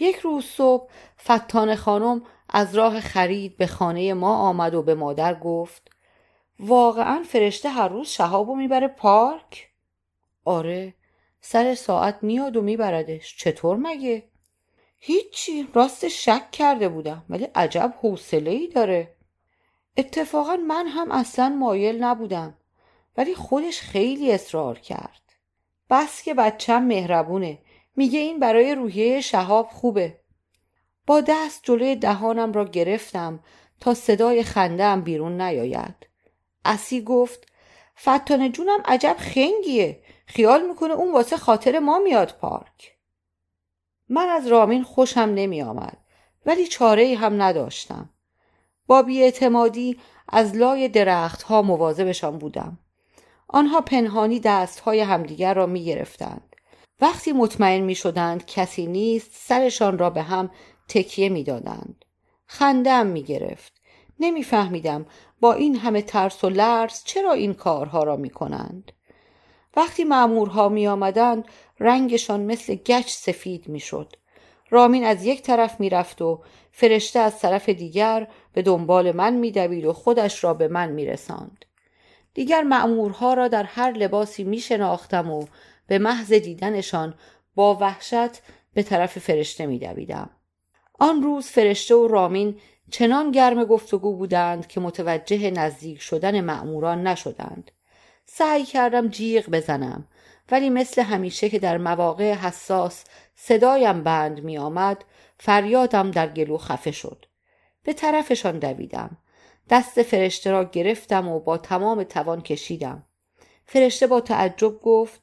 یک 0.00 0.16
روز 0.16 0.44
صبح 0.44 0.90
فتان 1.22 1.74
خانم 1.74 2.22
از 2.48 2.74
راه 2.74 3.00
خرید 3.00 3.56
به 3.56 3.66
خانه 3.66 4.14
ما 4.14 4.36
آمد 4.36 4.74
و 4.74 4.82
به 4.82 4.94
مادر 4.94 5.34
گفت 5.34 5.90
واقعا 6.58 7.22
فرشته 7.28 7.68
هر 7.68 7.88
روز 7.88 8.08
شهابو 8.08 8.56
می‌بره 8.56 8.88
پارک؟ 8.88 9.70
آره 10.44 10.94
سر 11.40 11.74
ساعت 11.74 12.18
میاد 12.22 12.56
و 12.56 12.62
میبردش 12.62 13.36
چطور 13.36 13.76
مگه؟ 13.76 14.29
هیچی. 15.02 15.68
راست 15.74 16.08
شک 16.08 16.50
کرده 16.50 16.88
بودم 16.88 17.24
ولی 17.30 17.44
عجب 17.44 17.94
حوصله 18.02 18.50
ای 18.50 18.68
داره. 18.68 19.14
اتفاقا 19.96 20.56
من 20.56 20.86
هم 20.86 21.12
اصلا 21.12 21.48
مایل 21.48 22.04
نبودم 22.04 22.54
ولی 23.16 23.34
خودش 23.34 23.80
خیلی 23.80 24.32
اصرار 24.32 24.78
کرد. 24.78 25.22
بس 25.90 26.22
که 26.22 26.34
بچم 26.34 26.82
مهربونه. 26.82 27.58
میگه 27.96 28.18
این 28.18 28.38
برای 28.38 28.74
روحیه 28.74 29.20
شهاب 29.20 29.68
خوبه. 29.68 30.20
با 31.06 31.20
دست 31.20 31.60
جلوی 31.62 31.96
دهانم 31.96 32.52
را 32.52 32.64
گرفتم 32.64 33.40
تا 33.80 33.94
صدای 33.94 34.42
خندهام 34.42 35.00
بیرون 35.00 35.40
نیاید. 35.40 36.08
اسی 36.64 37.02
گفت 37.02 37.46
فتانه 38.00 38.48
جونم 38.48 38.82
عجب 38.84 39.16
خنگیه. 39.18 40.02
خیال 40.26 40.68
می‌کنه 40.68 40.94
اون 40.94 41.12
واسه 41.12 41.36
خاطر 41.36 41.78
ما 41.78 41.98
میاد 41.98 42.36
پارک. 42.40 42.99
من 44.10 44.28
از 44.28 44.46
رامین 44.46 44.82
خوشم 44.82 45.32
نمی 45.34 45.62
آمد 45.62 45.96
ولی 46.46 46.66
چاره 46.66 47.16
هم 47.16 47.42
نداشتم. 47.42 48.08
با 48.86 49.02
بیاعتمادی 49.02 49.98
از 50.28 50.56
لای 50.56 50.88
درخت 50.88 51.42
ها 51.42 51.62
مواظبشان 51.62 52.38
بودم. 52.38 52.78
آنها 53.48 53.80
پنهانی 53.80 54.40
دست 54.40 54.80
های 54.80 55.00
همدیگر 55.00 55.54
را 55.54 55.66
می 55.66 55.84
گرفتند 55.84 56.56
وقتی 57.00 57.32
مطمئن 57.32 57.80
می 57.80 57.94
شدند 57.94 58.46
کسی 58.46 58.86
نیست 58.86 59.30
سرشان 59.32 59.98
را 59.98 60.10
به 60.10 60.22
هم 60.22 60.50
تکیه 60.88 61.28
می 61.28 61.44
دادند 61.44 62.04
خندم 62.46 63.06
می 63.06 63.22
گرفت 63.22 63.72
نمیفهمیدم 64.20 65.06
با 65.40 65.52
این 65.52 65.76
همه 65.76 66.02
ترس 66.02 66.44
و 66.44 66.48
لرز 66.48 67.04
چرا 67.04 67.32
این 67.32 67.54
کارها 67.54 68.02
را 68.02 68.16
می 68.16 68.30
کنند 68.30 68.92
وقتی 69.76 70.04
معمورها 70.04 70.68
می 70.68 70.88
آمدند 70.88 71.44
رنگشان 71.80 72.40
مثل 72.40 72.74
گچ 72.74 73.08
سفید 73.08 73.68
می 73.68 73.80
شد. 73.80 74.12
رامین 74.70 75.04
از 75.04 75.24
یک 75.24 75.42
طرف 75.42 75.80
می 75.80 75.90
رفت 75.90 76.22
و 76.22 76.42
فرشته 76.72 77.18
از 77.18 77.38
طرف 77.38 77.68
دیگر 77.68 78.28
به 78.52 78.62
دنبال 78.62 79.12
من 79.12 79.34
می 79.34 79.50
دوید 79.50 79.84
و 79.84 79.92
خودش 79.92 80.44
را 80.44 80.54
به 80.54 80.68
من 80.68 80.92
می 80.92 81.06
رساند. 81.06 81.64
دیگر 82.34 82.62
معمورها 82.62 83.34
را 83.34 83.48
در 83.48 83.62
هر 83.62 83.92
لباسی 83.92 84.44
می 84.44 84.58
شناختم 84.58 85.30
و 85.30 85.46
به 85.86 85.98
محض 85.98 86.32
دیدنشان 86.32 87.14
با 87.54 87.74
وحشت 87.74 88.42
به 88.74 88.82
طرف 88.82 89.18
فرشته 89.18 89.66
می 89.66 89.78
دویدم. 89.78 90.30
آن 90.98 91.22
روز 91.22 91.46
فرشته 91.46 91.94
و 91.94 92.08
رامین 92.08 92.58
چنان 92.90 93.30
گرم 93.30 93.64
گفتگو 93.64 94.16
بودند 94.16 94.66
که 94.66 94.80
متوجه 94.80 95.50
نزدیک 95.50 96.02
شدن 96.02 96.40
معموران 96.40 97.06
نشدند. 97.06 97.70
سعی 98.32 98.64
کردم 98.64 99.08
جیغ 99.08 99.50
بزنم. 99.50 100.08
ولی 100.50 100.70
مثل 100.70 101.02
همیشه 101.02 101.48
که 101.48 101.58
در 101.58 101.78
مواقع 101.78 102.32
حساس 102.32 103.04
صدایم 103.34 104.02
بند 104.02 104.44
می 104.44 104.58
آمد 104.58 105.04
فریادم 105.38 106.10
در 106.10 106.28
گلو 106.28 106.58
خفه 106.58 106.90
شد. 106.90 107.26
به 107.82 107.92
طرفشان 107.92 108.58
دویدم. 108.58 109.16
دست 109.70 110.02
فرشته 110.02 110.50
را 110.50 110.64
گرفتم 110.64 111.28
و 111.28 111.40
با 111.40 111.58
تمام 111.58 112.02
توان 112.02 112.40
کشیدم. 112.40 113.06
فرشته 113.66 114.06
با 114.06 114.20
تعجب 114.20 114.80
گفت 114.80 115.20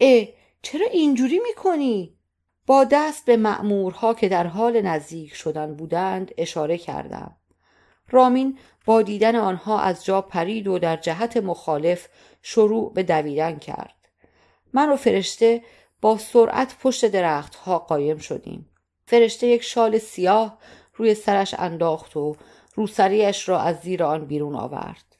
اه 0.00 0.26
چرا 0.62 0.86
اینجوری 0.86 1.38
می‌کنی؟ 1.38 2.18
با 2.66 2.84
دست 2.84 3.24
به 3.24 3.36
مأمورها 3.36 4.14
که 4.14 4.28
در 4.28 4.46
حال 4.46 4.80
نزدیک 4.80 5.34
شدن 5.34 5.74
بودند 5.74 6.32
اشاره 6.38 6.78
کردم. 6.78 7.36
رامین 8.10 8.58
با 8.86 9.02
دیدن 9.02 9.36
آنها 9.36 9.80
از 9.80 10.04
جا 10.04 10.22
پرید 10.22 10.66
و 10.66 10.78
در 10.78 10.96
جهت 10.96 11.36
مخالف 11.36 12.08
شروع 12.42 12.92
به 12.92 13.02
دویدن 13.02 13.58
کرد. 13.58 13.94
من 14.72 14.90
و 14.90 14.96
فرشته 14.96 15.62
با 16.00 16.18
سرعت 16.18 16.76
پشت 16.78 17.06
درختها 17.06 17.78
قایم 17.78 18.18
شدیم. 18.18 18.70
فرشته 19.06 19.46
یک 19.46 19.62
شال 19.62 19.98
سیاه 19.98 20.58
روی 20.94 21.14
سرش 21.14 21.54
انداخت 21.58 22.16
و 22.16 22.36
روسریش 22.74 23.48
را 23.48 23.60
از 23.60 23.76
زیر 23.80 24.04
آن 24.04 24.24
بیرون 24.24 24.54
آورد. 24.54 25.16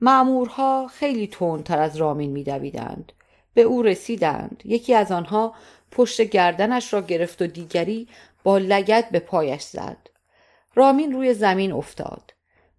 معمورها 0.00 0.86
خیلی 0.86 1.26
تندتر 1.26 1.78
از 1.78 1.96
رامین 1.96 2.30
میدویدند. 2.30 3.12
به 3.54 3.62
او 3.62 3.82
رسیدند. 3.82 4.62
یکی 4.64 4.94
از 4.94 5.12
آنها 5.12 5.54
پشت 5.90 6.20
گردنش 6.20 6.92
را 6.92 7.00
گرفت 7.00 7.42
و 7.42 7.46
دیگری 7.46 8.08
با 8.44 8.58
لگت 8.58 9.08
به 9.10 9.18
پایش 9.18 9.62
زد. 9.62 10.06
رامین 10.74 11.12
روی 11.12 11.34
زمین 11.34 11.72
افتاد. 11.72 12.32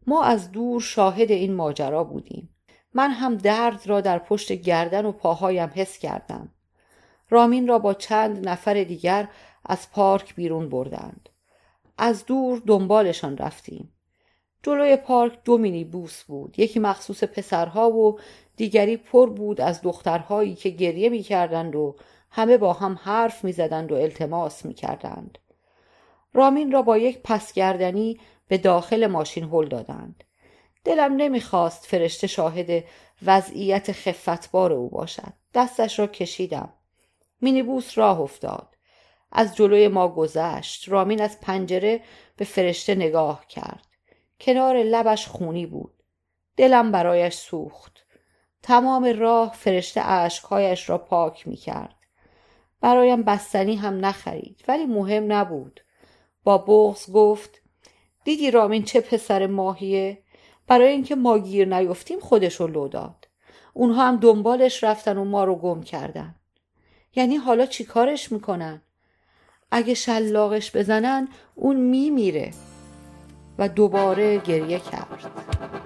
ما 0.10 0.24
از 0.24 0.52
دور 0.52 0.82
شاهد 0.82 1.32
این 1.32 1.54
ماجرا 1.54 2.04
بودیم. 2.04 2.50
من 2.94 3.10
هم 3.10 3.36
درد 3.36 3.88
را 3.88 4.02
در 4.02 4.20
پشت 4.20 4.52
گردن 4.52 5.06
و 5.06 5.12
پاهایم 5.12 5.72
حس 5.76 5.98
کردم. 5.98 6.50
رامین 7.30 7.68
را 7.68 7.80
با 7.80 7.94
چند 7.94 8.50
نفر 8.50 8.84
دیگر 8.84 9.28
از 9.66 9.92
پارک 9.92 10.36
بیرون 10.36 10.70
بردند. 10.70 11.30
از 11.98 12.26
دور 12.26 12.62
دنبالشان 12.68 13.38
رفتیم. 13.38 13.94
جلوی 14.64 14.96
پارک 14.96 15.40
دو 15.46 15.58
مینی 15.58 15.84
بوس 15.84 16.24
بود. 16.24 16.60
یکی 16.60 16.80
مخصوص 16.80 17.24
پسرها 17.24 17.90
و 17.92 18.20
دیگری 18.56 18.98
پر 18.98 19.30
بود 19.30 19.62
از 19.62 19.82
دخترهایی 19.82 20.56
که 20.56 20.70
گریه 20.70 21.10
می‌کردند 21.10 21.76
و 21.76 21.96
همه 22.32 22.58
با 22.58 22.74
هم 22.74 23.00
حرف 23.04 23.44
می‌زدند 23.44 23.92
و 23.92 23.96
التماس 23.96 24.66
می‌کردند. 24.66 25.38
رامین 26.34 26.72
را 26.72 26.82
با 26.82 26.98
یک 26.98 27.20
پسگردنی 27.24 28.20
به 28.50 28.58
داخل 28.58 29.08
ماشین 29.08 29.44
هل 29.44 29.68
دادند. 29.68 30.24
دلم 30.84 31.16
نمی‌خواست 31.16 31.86
فرشته 31.86 32.28
شاهد 32.28 32.84
وضعیت 33.26 33.92
خفتبار 33.92 34.74
او 34.74 34.90
باشد. 34.90 35.34
دستش 35.54 36.00
را 36.00 36.08
کشیدم. 36.08 36.74
مینیبوس 37.42 37.98
راه 37.98 38.22
افتاد. 38.22 38.76
از 39.32 39.56
جلوی 39.56 39.88
ما 39.88 40.08
گذشت. 40.08 40.90
رامین 40.90 41.22
از 41.22 41.40
پنجره 41.40 42.02
به 42.38 42.46
فرشته 42.46 42.96
نگاه 42.96 43.46
کرد. 43.48 43.88
کنار 44.40 44.78
لبش 44.78 45.28
خونی 45.28 45.66
بود. 45.66 45.94
دلم 46.58 46.92
برایش 46.92 47.34
سوخت. 47.34 48.06
تمام 48.64 49.06
راه 49.20 49.54
فرشته 49.54 50.02
عشقهایش 50.02 50.90
را 50.90 50.98
پاک 50.98 51.48
می 51.48 51.56
کرد. 51.56 51.96
برایم 52.82 53.24
بستنی 53.24 53.76
هم 53.76 54.06
نخرید 54.06 54.64
ولی 54.68 54.86
مهم 54.86 55.34
نبود. 55.34 55.82
با 56.44 56.58
بغز 56.58 57.12
گفت 57.12 57.62
دیدی 58.24 58.52
رامین 58.52 58.84
چه 58.84 59.02
پسر 59.02 59.48
ماهیه؟ 59.48 60.24
برای 60.68 60.92
اینکه 60.92 61.16
ما 61.16 61.40
گیر 61.40 61.78
نیفتیم 61.78 62.20
خودش 62.20 62.56
رو 62.56 62.68
لو 62.68 62.88
داد. 62.88 63.28
اونها 63.74 64.08
هم 64.08 64.18
دنبالش 64.18 64.84
رفتن 64.84 65.18
و 65.18 65.24
ما 65.24 65.44
رو 65.44 65.56
گم 65.56 65.82
کردن. 65.84 66.36
یعنی 67.16 67.36
حالا 67.36 67.66
چی 67.66 67.84
کارش 67.84 68.32
می‌کنن؟ 68.32 68.82
اگه 69.72 69.94
شلاقش 69.94 70.76
بزنن 70.76 71.28
اون 71.56 71.76
میمیره. 71.76 72.52
و 73.58 73.70
دوباره 73.70 74.38
گریه 74.38 74.80
کرد. 74.80 75.79